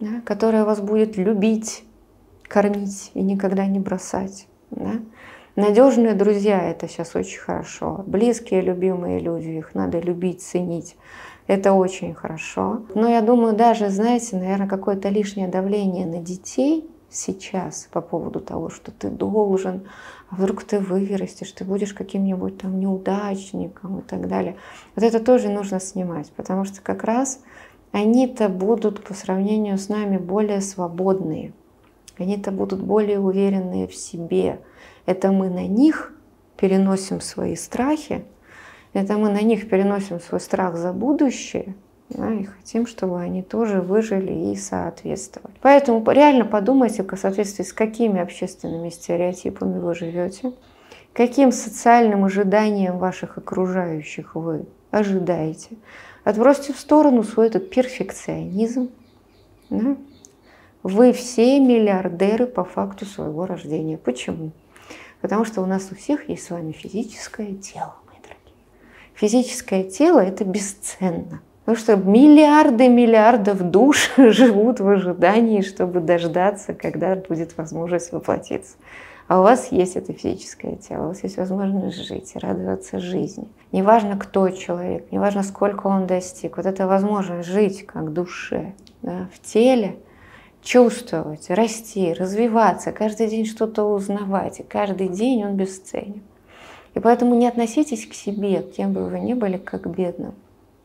да, 0.01 0.21
которая 0.25 0.65
вас 0.65 0.81
будет 0.81 1.15
любить, 1.15 1.83
кормить 2.47 3.11
и 3.13 3.21
никогда 3.21 3.65
не 3.65 3.79
бросать. 3.79 4.47
Да. 4.71 4.95
Надежные 5.55 6.13
друзья– 6.13 6.61
это 6.71 6.87
сейчас 6.87 7.15
очень 7.15 7.39
хорошо. 7.39 8.03
Близкие, 8.07 8.61
любимые 8.61 9.19
люди, 9.19 9.49
их 9.49 9.75
надо 9.75 9.99
любить, 9.99 10.41
ценить. 10.41 10.97
Это 11.47 11.73
очень 11.73 12.13
хорошо. 12.13 12.83
Но 12.95 13.09
я 13.09 13.21
думаю, 13.21 13.55
даже, 13.55 13.89
знаете, 13.89 14.37
наверное, 14.37 14.67
какое-то 14.67 15.09
лишнее 15.09 15.47
давление 15.47 16.05
на 16.05 16.19
детей 16.19 16.89
сейчас 17.09 17.89
по 17.91 18.01
поводу 18.01 18.39
того, 18.39 18.69
что 18.69 18.91
ты 18.91 19.09
должен, 19.09 19.83
а 20.29 20.35
вдруг 20.35 20.63
ты 20.63 20.79
вырастешь, 20.79 21.51
ты 21.51 21.65
будешь 21.65 21.93
каким-нибудь 21.93 22.57
там 22.57 22.79
неудачником 22.79 23.99
и 23.99 24.01
так 24.01 24.27
далее. 24.29 24.55
Вот 24.95 25.03
это 25.03 25.19
тоже 25.19 25.49
нужно 25.49 25.81
снимать, 25.81 26.31
потому 26.31 26.63
что 26.63 26.81
как 26.81 27.03
раз 27.03 27.41
они-то 27.91 28.49
будут 28.49 29.03
по 29.03 29.13
сравнению 29.13 29.77
с 29.77 29.89
нами 29.89 30.17
более 30.17 30.61
свободные, 30.61 31.53
они-то 32.17 32.51
будут 32.51 32.81
более 32.81 33.19
уверенные 33.19 33.87
в 33.87 33.95
себе. 33.95 34.59
Это 35.05 35.31
мы 35.31 35.49
на 35.49 35.67
них 35.67 36.13
переносим 36.57 37.21
свои 37.21 37.55
страхи, 37.55 38.23
это 38.93 39.17
мы 39.17 39.29
на 39.29 39.41
них 39.41 39.69
переносим 39.69 40.19
свой 40.19 40.39
страх 40.39 40.77
за 40.77 40.93
будущее, 40.93 41.75
да, 42.09 42.33
и 42.33 42.43
хотим, 42.43 42.85
чтобы 42.87 43.19
они 43.21 43.41
тоже 43.41 43.81
выжили 43.81 44.51
и 44.51 44.55
соответствовали. 44.55 45.55
Поэтому 45.61 46.03
реально 46.11 46.45
подумайте 46.45 47.03
в 47.03 47.15
соответствии 47.15 47.63
с 47.63 47.71
какими 47.71 48.19
общественными 48.19 48.89
стереотипами 48.89 49.79
вы 49.79 49.95
живете, 49.95 50.51
каким 51.13 51.51
социальным 51.51 52.25
ожиданиям 52.25 52.97
ваших 52.97 53.37
окружающих 53.37 54.35
вы 54.35 54.65
ожидаете. 54.91 55.77
Отбросьте 56.23 56.73
в 56.73 56.79
сторону 56.79 57.23
свой 57.23 57.47
этот 57.47 57.69
перфекционизм. 57.69 58.89
Да? 59.69 59.95
Вы 60.83 61.13
все 61.13 61.59
миллиардеры 61.59 62.47
по 62.47 62.63
факту 62.63 63.05
своего 63.05 63.45
рождения. 63.45 63.97
Почему? 63.97 64.51
Потому 65.21 65.45
что 65.45 65.61
у 65.61 65.65
нас 65.65 65.89
у 65.91 65.95
всех 65.95 66.29
есть 66.29 66.45
с 66.45 66.49
вами 66.49 66.71
физическое 66.71 67.53
тело, 67.53 67.95
мои 68.07 68.17
дорогие. 68.21 68.55
Физическое 69.15 69.83
тело– 69.83 70.19
это 70.25 70.43
бесценно. 70.43 71.41
Потому 71.65 71.77
что 71.77 71.95
миллиарды 71.95 72.87
миллиардов 72.87 73.61
душ 73.61 74.11
живут 74.17 74.79
в 74.79 74.87
ожидании, 74.87 75.61
чтобы 75.61 75.99
дождаться, 75.99 76.73
когда 76.73 77.15
будет 77.15 77.57
возможность 77.57 78.11
воплотиться 78.11 78.75
а 79.27 79.39
у 79.39 79.43
вас 79.43 79.71
есть 79.71 79.95
это 79.95 80.13
физическое 80.13 80.75
тело, 80.75 81.05
у 81.05 81.07
вас 81.09 81.23
есть 81.23 81.37
возможность 81.37 82.05
жить, 82.05 82.33
радоваться 82.35 82.99
жизни. 82.99 83.47
Неважно, 83.71 84.17
кто 84.17 84.49
человек, 84.49 85.11
неважно, 85.11 85.43
сколько 85.43 85.87
он 85.87 86.07
достиг, 86.07 86.57
вот 86.57 86.65
эта 86.65 86.87
возможность 86.87 87.47
жить 87.47 87.85
как 87.85 88.13
душе 88.13 88.73
да, 89.01 89.29
в 89.33 89.39
теле, 89.39 89.97
чувствовать, 90.61 91.49
расти, 91.49 92.13
развиваться, 92.13 92.91
каждый 92.91 93.27
день 93.27 93.45
что-то 93.45 93.83
узнавать, 93.83 94.59
и 94.59 94.63
каждый 94.63 95.07
день 95.07 95.43
он 95.45 95.55
бесценен. 95.55 96.21
И 96.93 96.99
поэтому 96.99 97.35
не 97.35 97.47
относитесь 97.47 98.05
к 98.05 98.13
себе, 98.13 98.61
кем 98.61 98.93
бы 98.93 99.05
вы 99.05 99.19
ни 99.19 99.33
были, 99.33 99.57
как 99.57 99.89
бедным. 99.89 100.33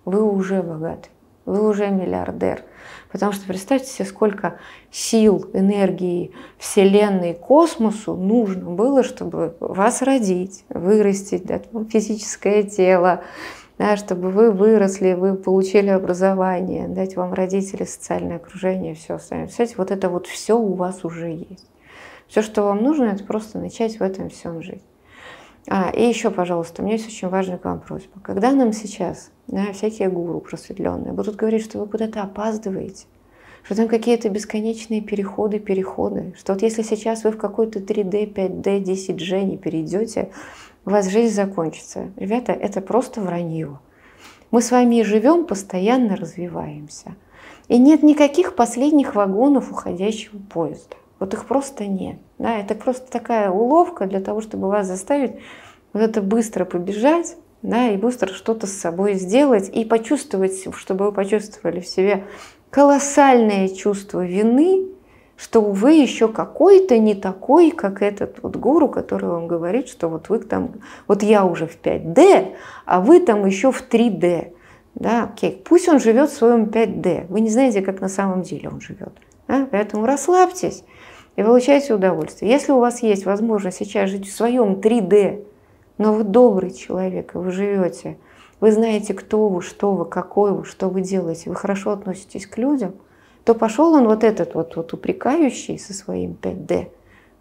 Вы 0.04 0.22
уже 0.22 0.62
богаты, 0.62 1.08
вы 1.46 1.66
уже 1.68 1.88
миллиардер– 1.90 2.62
Потому 3.10 3.32
что 3.32 3.46
представьте 3.46 3.88
себе, 3.88 4.04
сколько 4.04 4.58
сил, 4.90 5.48
энергии 5.52 6.32
Вселенной, 6.58 7.34
космосу 7.34 8.14
нужно 8.14 8.70
было, 8.70 9.02
чтобы 9.02 9.56
вас 9.60 10.02
родить, 10.02 10.64
вырастить, 10.68 11.46
дать 11.46 11.72
вам 11.72 11.86
физическое 11.86 12.62
тело, 12.62 13.22
да, 13.78 13.96
чтобы 13.96 14.30
вы 14.30 14.50
выросли, 14.50 15.14
вы 15.14 15.34
получили 15.34 15.88
образование, 15.88 16.88
дать 16.88 17.16
вам 17.16 17.32
родители, 17.32 17.84
социальное 17.84 18.36
окружение, 18.36 18.94
все 18.94 19.14
остальное. 19.14 19.48
Кстати, 19.48 19.74
вот 19.78 19.90
это 19.90 20.08
вот 20.08 20.26
все 20.26 20.58
у 20.58 20.74
вас 20.74 21.04
уже 21.04 21.30
есть. 21.30 21.66
Все, 22.26 22.42
что 22.42 22.64
вам 22.64 22.82
нужно, 22.82 23.04
это 23.04 23.24
просто 23.24 23.58
начать 23.58 23.98
в 23.98 24.02
этом 24.02 24.30
всем 24.30 24.62
жить. 24.62 24.82
А, 25.68 25.90
и 25.90 26.02
еще, 26.02 26.30
пожалуйста, 26.30 26.82
у 26.82 26.84
меня 26.84 26.96
есть 26.96 27.08
очень 27.08 27.28
важный 27.28 27.58
к 27.58 27.64
вам 27.64 27.80
просьба. 27.80 28.20
Когда 28.22 28.52
нам 28.52 28.72
сейчас 28.72 29.30
да, 29.48 29.72
всякие 29.72 30.08
гуру 30.08 30.40
просветленные 30.40 31.12
будут 31.12 31.36
говорить, 31.36 31.64
что 31.64 31.78
вы 31.78 31.86
куда-то 31.86 32.22
опаздываете, 32.22 33.06
что 33.64 33.74
там 33.74 33.88
какие-то 33.88 34.28
бесконечные 34.28 35.00
переходы, 35.00 35.58
переходы, 35.58 36.34
что 36.38 36.52
вот 36.52 36.62
если 36.62 36.82
сейчас 36.82 37.24
вы 37.24 37.32
в 37.32 37.38
какой-то 37.38 37.80
3D, 37.80 38.32
5D, 38.32 38.82
10G 38.82 39.42
не 39.42 39.56
перейдете, 39.56 40.30
у 40.84 40.90
вас 40.90 41.08
жизнь 41.08 41.34
закончится. 41.34 42.12
Ребята, 42.16 42.52
это 42.52 42.80
просто 42.80 43.20
вранье. 43.20 43.80
Мы 44.52 44.62
с 44.62 44.70
вами 44.70 45.02
живем, 45.02 45.46
постоянно 45.46 46.14
развиваемся. 46.14 47.16
И 47.66 47.78
нет 47.78 48.04
никаких 48.04 48.54
последних 48.54 49.16
вагонов 49.16 49.72
уходящего 49.72 50.38
поезда. 50.38 50.94
Вот 51.18 51.34
их 51.34 51.46
просто 51.46 51.86
нет. 51.86 52.18
Да, 52.38 52.58
это 52.58 52.74
просто 52.74 53.10
такая 53.10 53.50
уловка 53.50 54.06
для 54.06 54.20
того, 54.20 54.40
чтобы 54.40 54.68
вас 54.68 54.86
заставить 54.86 55.36
вот 55.92 56.02
это 56.02 56.20
быстро 56.20 56.64
побежать, 56.64 57.36
да, 57.62 57.88
и 57.88 57.96
быстро 57.96 58.32
что-то 58.32 58.66
с 58.66 58.72
собой 58.72 59.14
сделать, 59.14 59.70
и 59.74 59.84
почувствовать, 59.84 60.66
чтобы 60.76 61.06
вы 61.06 61.12
почувствовали 61.12 61.80
в 61.80 61.86
себе 61.86 62.24
колоссальное 62.70 63.68
чувство 63.68 64.24
вины, 64.24 64.88
что 65.36 65.60
вы 65.60 65.92
еще 65.92 66.28
какой-то 66.28 66.98
не 66.98 67.14
такой, 67.14 67.70
как 67.70 68.02
этот 68.02 68.42
вот 68.42 68.56
гуру, 68.56 68.88
который 68.88 69.30
вам 69.30 69.48
говорит, 69.48 69.88
что 69.88 70.08
вот 70.08 70.28
вы 70.28 70.38
там, 70.40 70.72
вот 71.08 71.22
я 71.22 71.44
уже 71.44 71.66
в 71.66 71.80
5D, 71.80 72.54
а 72.84 73.00
вы 73.00 73.20
там 73.20 73.46
еще 73.46 73.72
в 73.72 73.86
3D. 73.88 74.52
Да, 74.94 75.24
окей, 75.24 75.62
пусть 75.62 75.88
он 75.88 76.00
живет 76.00 76.30
в 76.30 76.34
своем 76.34 76.64
5D. 76.64 77.26
Вы 77.28 77.40
не 77.40 77.50
знаете, 77.50 77.82
как 77.82 78.00
на 78.00 78.08
самом 78.08 78.42
деле 78.42 78.70
он 78.70 78.80
живет. 78.80 79.12
Да? 79.46 79.68
Поэтому 79.70 80.06
расслабьтесь 80.06 80.84
и 81.36 81.42
получайте 81.42 81.94
удовольствие. 81.94 82.50
Если 82.50 82.72
у 82.72 82.80
вас 82.80 83.02
есть 83.02 83.26
возможность 83.26 83.78
сейчас 83.78 84.10
жить 84.10 84.26
в 84.26 84.34
своем 84.34 84.74
3D, 84.74 85.44
но 85.98 86.12
вы 86.12 86.24
добрый 86.24 86.72
человек, 86.72 87.34
и 87.34 87.38
вы 87.38 87.50
живете, 87.50 88.18
вы 88.60 88.72
знаете, 88.72 89.12
кто 89.12 89.48
вы, 89.48 89.60
что 89.60 89.92
вы, 89.92 90.06
какой 90.06 90.52
вы, 90.52 90.64
что 90.64 90.88
вы 90.88 91.02
делаете, 91.02 91.50
вы 91.50 91.56
хорошо 91.56 91.90
относитесь 91.90 92.46
к 92.46 92.56
людям, 92.56 92.94
то 93.44 93.54
пошел 93.54 93.92
он 93.92 94.06
вот 94.06 94.24
этот 94.24 94.54
вот, 94.54 94.76
вот 94.76 94.92
упрекающий 94.92 95.78
со 95.78 95.92
своим 95.92 96.36
5D, 96.40 96.88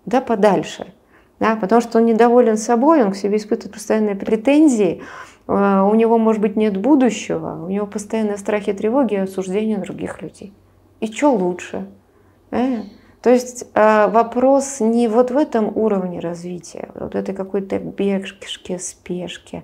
да, 0.06 0.22
подальше. 0.22 0.94
Да, 1.40 1.58
потому 1.58 1.82
что 1.82 2.00
он 2.00 2.06
недоволен 2.06 2.56
собой, 2.56 3.04
он 3.04 3.12
к 3.12 3.18
себе 3.18 3.38
испытывает 3.38 3.74
постоянные 3.74 4.16
претензии, 4.16 5.02
э, 5.48 5.82
у 5.82 5.94
него, 5.94 6.18
может 6.18 6.42
быть, 6.42 6.56
нет 6.56 6.78
будущего, 6.78 7.66
у 7.66 7.70
него 7.70 7.86
постоянные 7.88 8.38
страхи, 8.38 8.72
тревоги 8.72 9.16
и 9.16 9.18
осуждения 9.18 9.78
других 9.78 10.22
людей. 10.22 10.54
И 11.02 11.12
что 11.12 11.34
лучше? 11.34 11.88
Э? 12.52 12.84
То 13.26 13.32
есть 13.32 13.66
э, 13.74 14.08
вопрос 14.08 14.80
не 14.80 15.08
вот 15.08 15.32
в 15.32 15.38
этом 15.38 15.76
уровне 15.76 16.20
развития, 16.20 16.90
вот 16.94 17.16
этой 17.16 17.34
какой-то 17.34 17.80
бежке, 17.80 18.78
спешке. 18.78 19.64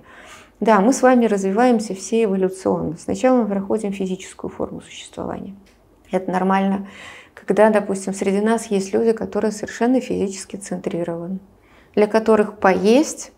Да, 0.58 0.80
мы 0.80 0.92
с 0.92 1.00
вами 1.00 1.26
развиваемся 1.26 1.94
все 1.94 2.24
эволюционно. 2.24 2.96
Сначала 2.96 3.42
мы 3.42 3.46
проходим 3.46 3.92
физическую 3.92 4.50
форму 4.50 4.80
существования. 4.80 5.54
Это 6.10 6.28
нормально, 6.32 6.88
когда, 7.34 7.70
допустим, 7.70 8.14
среди 8.14 8.40
нас 8.40 8.66
есть 8.66 8.92
люди, 8.92 9.12
которые 9.12 9.52
совершенно 9.52 10.00
физически 10.00 10.56
центрированы, 10.56 11.38
для 11.94 12.08
которых 12.08 12.58
поесть, 12.58 13.30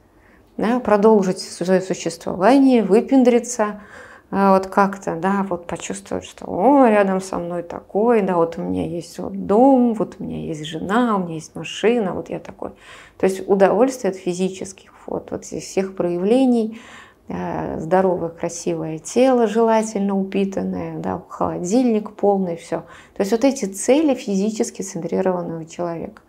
да, 0.57 0.81
продолжить 0.81 1.41
свое 1.41 1.83
существование, 1.83 2.83
выпендриться– 2.83 3.83
а, 3.93 4.14
вот 4.35 4.67
как-то, 4.67 5.15
да, 5.15 5.47
вот 5.49 5.69
почувствовать, 5.69 6.25
что 6.25 6.47
о, 6.49 6.89
рядом 6.89 7.21
со 7.21 7.39
мной 7.39 7.63
такой, 7.63 8.21
да, 8.21 8.35
вот 8.35 8.59
у 8.59 8.63
меня 8.63 8.85
есть 8.85 9.17
вот 9.21 9.47
дом, 9.47 9.95
вот 9.95 10.17
у 10.19 10.25
меня 10.25 10.39
есть 10.39 10.65
жена, 10.65 11.15
у 11.15 11.21
меня 11.21 11.35
есть 11.35 11.55
машина, 11.55 12.15
вот 12.15 12.31
я 12.31 12.41
такой. 12.41 12.71
То 13.17 13.27
есть 13.27 13.49
удовольствие 13.49 14.11
от 14.11 14.17
физических 14.17 14.91
вот, 15.07 15.31
вот 15.31 15.45
всех 15.45 15.95
проявлений, 15.95 16.81
э, 17.29 17.79
здоровое, 17.79 18.31
красивое 18.31 18.99
тело, 18.99 19.47
желательно 19.47 20.19
упитанное, 20.19 20.99
да, 20.99 21.23
холодильник 21.29 22.11
полный, 22.11 22.57
все. 22.57 22.81
То 23.15 23.21
есть 23.21 23.31
вот 23.31 23.45
эти 23.45 23.67
цели 23.67 24.17
физически 24.17 24.83
центрированного 24.83 25.65
человека. 25.65 26.23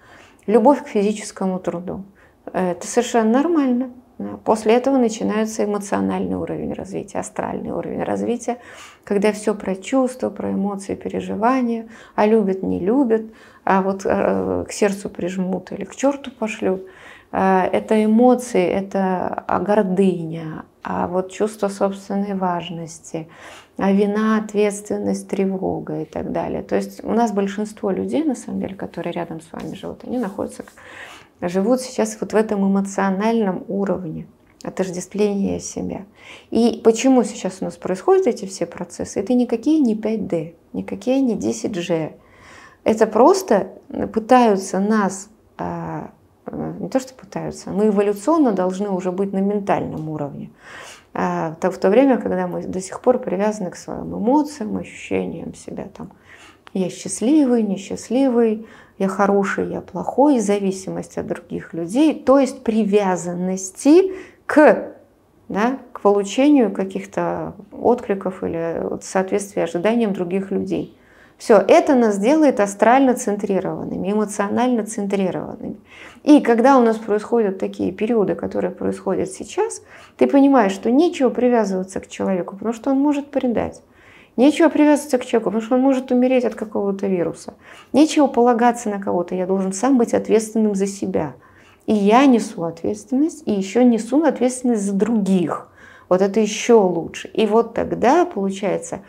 Любовь 0.45 0.83
к 0.83 0.87
физическому 0.89 1.57
труду. 1.57 2.03
Это 2.53 2.85
совершенно 2.85 3.31
нормально. 3.31 3.89
После 4.45 4.75
этого 4.75 4.97
начинается 4.97 5.65
эмоциональный 5.65 6.35
уровень 6.35 6.73
развития, 6.73 7.19
астральный 7.19 7.71
уровень 7.71 8.03
развития, 8.03 8.59
когда 9.03 9.33
все 9.33 9.53
про 9.53 9.75
чувства, 9.75 10.29
про 10.29 10.51
эмоции, 10.51 10.95
переживания, 10.95 11.89
а 12.15 12.25
любят, 12.25 12.63
не 12.63 12.79
любят, 12.79 13.23
а 13.65 13.81
вот 13.81 14.05
э, 14.05 14.65
к 14.67 14.71
сердцу 14.71 15.09
прижмут 15.09 15.73
или 15.73 15.83
к 15.83 15.95
черту 15.95 16.31
пошлют. 16.31 16.85
Э, 17.33 17.63
это 17.63 18.05
эмоции, 18.05 18.63
это 18.65 19.43
гордыня, 19.47 20.63
а 20.81 21.07
вот 21.07 21.31
чувство 21.31 21.67
собственной 21.67 22.35
важности, 22.35 23.27
а 23.77 23.91
вина, 23.91 24.37
ответственность, 24.37 25.27
тревога 25.27 26.03
и 26.03 26.05
так 26.05 26.31
далее. 26.31 26.63
То 26.63 26.77
есть 26.77 27.03
у 27.03 27.11
нас 27.11 27.33
большинство 27.33 27.91
людей, 27.91 28.23
на 28.23 28.35
самом 28.35 28.61
деле, 28.61 28.75
которые 28.75 29.11
рядом 29.11 29.41
с 29.41 29.51
вами 29.51 29.75
живут, 29.75 30.05
они 30.05 30.19
находятся 30.19 30.63
живут 31.41 31.81
сейчас 31.81 32.17
вот 32.19 32.33
в 32.33 32.35
этом 32.35 32.67
эмоциональном 32.67 33.63
уровне 33.67 34.27
отождествления 34.63 35.59
себя. 35.59 36.05
И 36.49 36.81
почему 36.83 37.23
сейчас 37.23 37.57
у 37.61 37.65
нас 37.65 37.75
происходят 37.77 38.27
эти 38.27 38.45
все 38.45 38.65
процессы? 38.65 39.19
Это 39.19 39.33
никакие 39.33 39.79
не 39.79 39.95
5D, 39.95 40.55
никакие 40.73 41.21
не 41.21 41.35
10G. 41.35 42.13
Это 42.83 43.07
просто 43.07 43.73
пытаются 44.13 44.79
нас, 44.79 45.29
а, 45.57 46.11
не 46.79 46.89
то 46.89 46.99
что 46.99 47.13
пытаются, 47.13 47.71
мы 47.71 47.87
эволюционно 47.87 48.51
должны 48.51 48.89
уже 48.89 49.11
быть 49.11 49.33
на 49.33 49.39
ментальном 49.39 50.09
уровне. 50.09 50.51
А, 51.13 51.55
в 51.61 51.77
то 51.77 51.89
время, 51.89 52.17
когда 52.17 52.47
мы 52.47 52.63
до 52.63 52.81
сих 52.81 53.01
пор 53.01 53.19
привязаны 53.19 53.71
к 53.71 53.75
своим 53.75 54.15
эмоциям, 54.15 54.77
ощущениям 54.77 55.53
себя 55.55 55.87
там, 55.95 56.11
я 56.73 56.89
счастливый, 56.89 57.63
несчастливый, 57.63 58.67
я 58.97 59.07
хороший, 59.07 59.69
я 59.71 59.81
плохой, 59.81 60.39
зависимость 60.39 61.17
от 61.17 61.27
других 61.27 61.73
людей, 61.73 62.13
то 62.13 62.39
есть 62.39 62.63
привязанности 62.63 64.13
к, 64.45 64.93
да, 65.49 65.79
к 65.91 66.01
получению 66.01 66.71
каких-то 66.71 67.53
откликов 67.71 68.43
или 68.43 68.81
соответствия 69.01 69.63
ожиданиям 69.63 70.13
других 70.13 70.51
людей. 70.51 70.97
Все, 71.37 71.57
это 71.67 71.95
нас 71.95 72.17
делает 72.17 72.61
астрально 72.61 73.13
центрированными, 73.13 74.09
эмоционально 74.09 74.85
центрированными. 74.85 75.75
И 76.23 76.39
когда 76.39 76.77
у 76.77 76.81
нас 76.81 76.95
происходят 76.95 77.59
такие 77.59 77.91
периоды, 77.91 78.35
которые 78.35 78.71
происходят 78.71 79.29
сейчас, 79.29 79.81
ты 80.15 80.27
понимаешь, 80.27 80.71
что 80.71 80.89
нечего 80.89 81.29
привязываться 81.29 81.99
к 81.99 82.07
человеку, 82.07 82.55
потому 82.55 82.73
что 82.73 82.91
он 82.91 82.99
может 82.99 83.31
предать. 83.31 83.81
Нечего 84.37 84.69
привязываться 84.69 85.17
к 85.17 85.25
человеку, 85.25 85.49
потому 85.49 85.63
что 85.63 85.75
он 85.75 85.81
может 85.81 86.11
умереть 86.11 86.43
от 86.43 86.55
какого-то 86.55 87.07
вируса. 87.07 87.53
Нечего 87.93 88.27
полагаться 88.27 88.89
на 88.89 88.99
кого-то. 88.99 89.33
Я 89.33 89.45
должен 89.47 89.71
сам 89.71 89.97
быть 89.97 90.13
ответственным 90.13 90.75
за 90.75 90.87
себя. 90.87 91.35
И 91.85 91.93
я 91.93 92.25
несу 92.25 92.63
ответственность, 92.63 93.43
и 93.45 93.51
еще 93.51 93.85
несу 93.85 94.23
ответственность 94.23 94.83
за 94.83 94.93
других. 94.93 95.69
Вот 96.09 96.21
это 96.21 96.39
еще 96.39 96.73
лучше. 96.73 97.29
И 97.29 97.45
вот 97.45 97.73
тогда, 97.73 98.25
получается, 98.25 99.01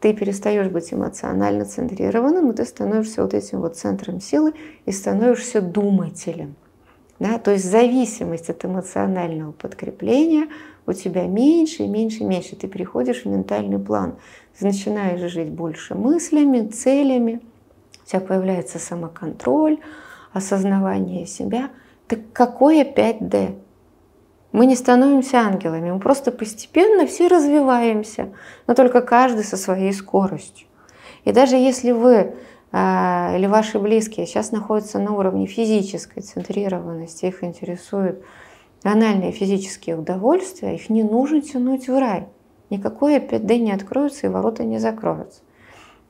ты 0.00 0.12
перестаешь 0.12 0.68
быть 0.68 0.92
эмоционально 0.92 1.64
центрированным, 1.64 2.50
и 2.50 2.54
ты 2.54 2.64
становишься 2.64 3.22
вот 3.22 3.32
этим 3.32 3.60
вот 3.60 3.76
центром 3.76 4.20
силы 4.20 4.52
и 4.84 4.92
становишься 4.92 5.62
думателем. 5.62 6.56
Да? 7.18 7.38
То 7.38 7.52
есть 7.52 7.64
зависимость 7.64 8.50
от 8.50 8.64
эмоционального 8.64 9.52
подкрепления 9.52 10.48
у 10.86 10.92
тебя 10.92 11.26
меньше 11.26 11.84
и 11.84 11.88
меньше 11.88 12.18
и 12.18 12.24
меньше. 12.24 12.56
Ты 12.56 12.68
переходишь 12.68 13.22
в 13.22 13.26
ментальный 13.26 13.78
план. 13.78 14.16
Ты 14.58 14.66
начинаешь 14.66 15.32
жить 15.32 15.50
больше 15.50 15.94
мыслями, 15.94 16.68
целями. 16.68 17.40
У 18.04 18.08
тебя 18.08 18.20
появляется 18.20 18.78
самоконтроль, 18.78 19.78
осознавание 20.32 21.26
себя. 21.26 21.70
Так 22.06 22.20
какое 22.32 22.84
5D? 22.84 23.56
Мы 24.52 24.66
не 24.66 24.76
становимся 24.76 25.38
ангелами, 25.38 25.90
мы 25.90 25.98
просто 25.98 26.30
постепенно 26.30 27.06
все 27.08 27.26
развиваемся, 27.26 28.32
но 28.68 28.74
только 28.74 29.00
каждый 29.00 29.42
со 29.42 29.56
своей 29.56 29.92
скоростью. 29.92 30.68
И 31.24 31.32
даже 31.32 31.56
если 31.56 31.90
вы 31.90 32.36
или 32.74 33.46
ваши 33.46 33.78
близкие 33.78 34.26
сейчас 34.26 34.50
находятся 34.50 34.98
на 34.98 35.12
уровне 35.12 35.46
физической 35.46 36.20
центрированности, 36.20 37.26
их 37.26 37.44
интересуют 37.44 38.24
банальные 38.82 39.30
физические 39.30 39.96
удовольствия, 39.96 40.74
их 40.74 40.90
не 40.90 41.04
нужно 41.04 41.40
тянуть 41.40 41.88
в 41.88 41.96
рай. 41.96 42.26
Никакое 42.70 43.20
5D 43.20 43.58
не 43.58 43.70
откроется 43.70 44.26
и 44.26 44.30
ворота 44.30 44.64
не 44.64 44.78
закроются. 44.78 45.42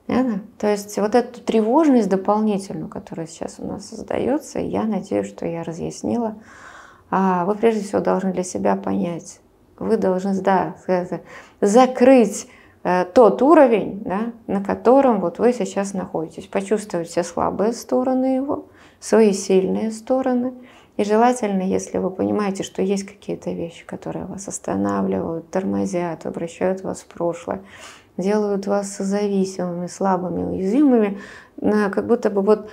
Понятно? 0.06 0.40
То 0.58 0.68
есть 0.68 0.96
вот 0.98 1.14
эту 1.14 1.40
тревожность 1.40 2.08
дополнительную, 2.08 2.88
которая 2.88 3.26
сейчас 3.26 3.56
у 3.58 3.66
нас 3.66 3.88
создается, 3.88 4.58
я 4.58 4.84
надеюсь, 4.84 5.28
что 5.28 5.46
я 5.46 5.64
разъяснила, 5.64 6.36
а 7.10 7.44
вы 7.44 7.54
прежде 7.56 7.82
всего 7.82 8.00
должны 8.00 8.32
для 8.32 8.42
себя 8.42 8.76
понять, 8.76 9.40
Вы 9.78 9.96
должны 9.96 10.34
да, 10.40 10.76
закрыть 11.60 12.48
тот 13.14 13.40
уровень, 13.40 14.02
да, 14.04 14.32
на 14.46 14.62
котором 14.62 15.20
вот 15.20 15.38
вы 15.38 15.52
сейчас 15.52 15.94
находитесь. 15.94 16.46
Почувствовать 16.46 17.08
все 17.08 17.24
слабые 17.24 17.72
стороны 17.72 18.36
его, 18.36 18.66
свои 19.00 19.32
сильные 19.32 19.90
стороны. 19.90 20.52
И 20.96 21.04
желательно, 21.04 21.62
если 21.62 21.98
вы 21.98 22.10
понимаете, 22.10 22.62
что 22.62 22.82
есть 22.82 23.04
какие-то 23.04 23.50
вещи, 23.50 23.84
которые 23.84 24.26
вас 24.26 24.46
останавливают, 24.46 25.50
тормозят, 25.50 26.26
обращают 26.26 26.82
вас 26.82 27.00
в 27.00 27.06
прошлое, 27.06 27.62
делают 28.16 28.66
вас 28.68 28.98
зависимыми, 28.98 29.88
слабыми, 29.88 30.44
уязвимыми, 30.44 31.18
как 31.60 32.06
будто 32.06 32.30
бы 32.30 32.42
вот 32.42 32.68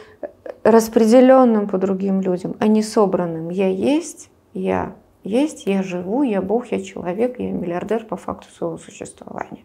распределенным 0.63 1.67
по 1.67 1.79
другим 1.79 2.21
людям, 2.21 2.55
а 2.59 2.67
не 2.67 2.83
собранным. 2.83 3.49
Я 3.49 3.69
есть, 3.69 4.29
я 4.53 4.93
есть, 5.23 5.65
я 5.65 5.83
живу, 5.83 6.23
я 6.23 6.41
Бог, 6.41 6.71
я 6.71 6.81
человек, 6.81 7.39
я 7.39 7.51
миллиардер 7.51 8.05
по 8.05 8.17
факту 8.17 8.47
своего 8.51 8.77
существования. 8.77 9.63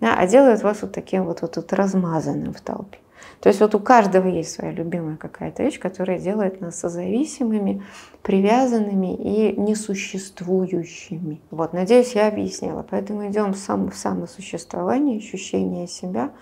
Да, 0.00 0.14
а 0.16 0.26
делают 0.26 0.62
вас 0.62 0.82
вот 0.82 0.92
таким 0.92 1.24
вот, 1.24 1.42
вот, 1.42 1.56
вот 1.56 1.72
размазанным 1.72 2.52
в 2.52 2.60
толпе. 2.60 2.98
То 3.40 3.48
есть 3.48 3.60
вот 3.60 3.74
у 3.74 3.80
каждого 3.80 4.28
есть 4.28 4.52
своя 4.52 4.72
любимая 4.72 5.16
какая-то 5.16 5.62
вещь, 5.62 5.78
которая 5.78 6.18
делает 6.18 6.60
нас 6.60 6.78
созависимыми, 6.78 7.82
привязанными 8.22 9.14
и 9.14 9.58
несуществующими. 9.58 11.40
Вот, 11.50 11.72
надеюсь, 11.72 12.14
я 12.14 12.28
объяснила. 12.28 12.84
Поэтому 12.88 13.28
идем 13.28 13.52
в, 13.52 13.56
сам, 13.56 13.90
в 13.90 13.96
самосуществование, 13.96 15.18
ощущение 15.18 15.86
себя. 15.86 16.32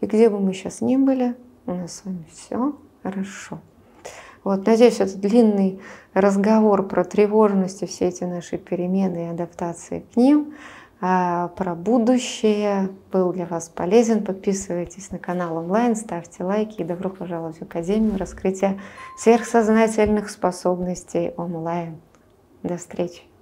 И 0.00 0.06
где 0.06 0.28
бы 0.28 0.38
мы 0.38 0.52
сейчас 0.52 0.80
ни 0.80 0.96
были, 0.96 1.34
у 1.66 1.74
нас 1.74 1.96
с 1.96 2.04
вами 2.04 2.24
все 2.30 2.76
хорошо. 3.02 3.60
Вот, 4.44 4.66
надеюсь, 4.66 5.00
этот 5.00 5.18
длинный 5.20 5.80
разговор 6.12 6.86
про 6.86 7.02
тревожность 7.02 7.82
и 7.82 7.86
все 7.86 8.08
эти 8.08 8.24
наши 8.24 8.58
перемены 8.58 9.26
и 9.26 9.30
адаптации 9.30 10.04
к 10.12 10.16
ним– 10.16 10.54
а, 11.06 11.48
про 11.48 11.74
будущее 11.74 12.88
был 13.12 13.34
для 13.34 13.44
вас 13.44 13.68
полезен. 13.68 14.24
Подписывайтесь 14.24 15.10
на 15.10 15.18
канал 15.18 15.58
онлайн, 15.58 15.96
ставьте 15.96 16.44
лайки 16.44 16.80
и 16.80 16.84
добро 16.84 17.10
пожаловать 17.10 17.58
в 17.58 17.62
Академию 17.62 18.16
раскрытия 18.16 18.80
сверхсознательных 19.18 20.30
способностей 20.30 21.34
онлайн. 21.36 22.00
До 22.62 22.78
встречи! 22.78 23.33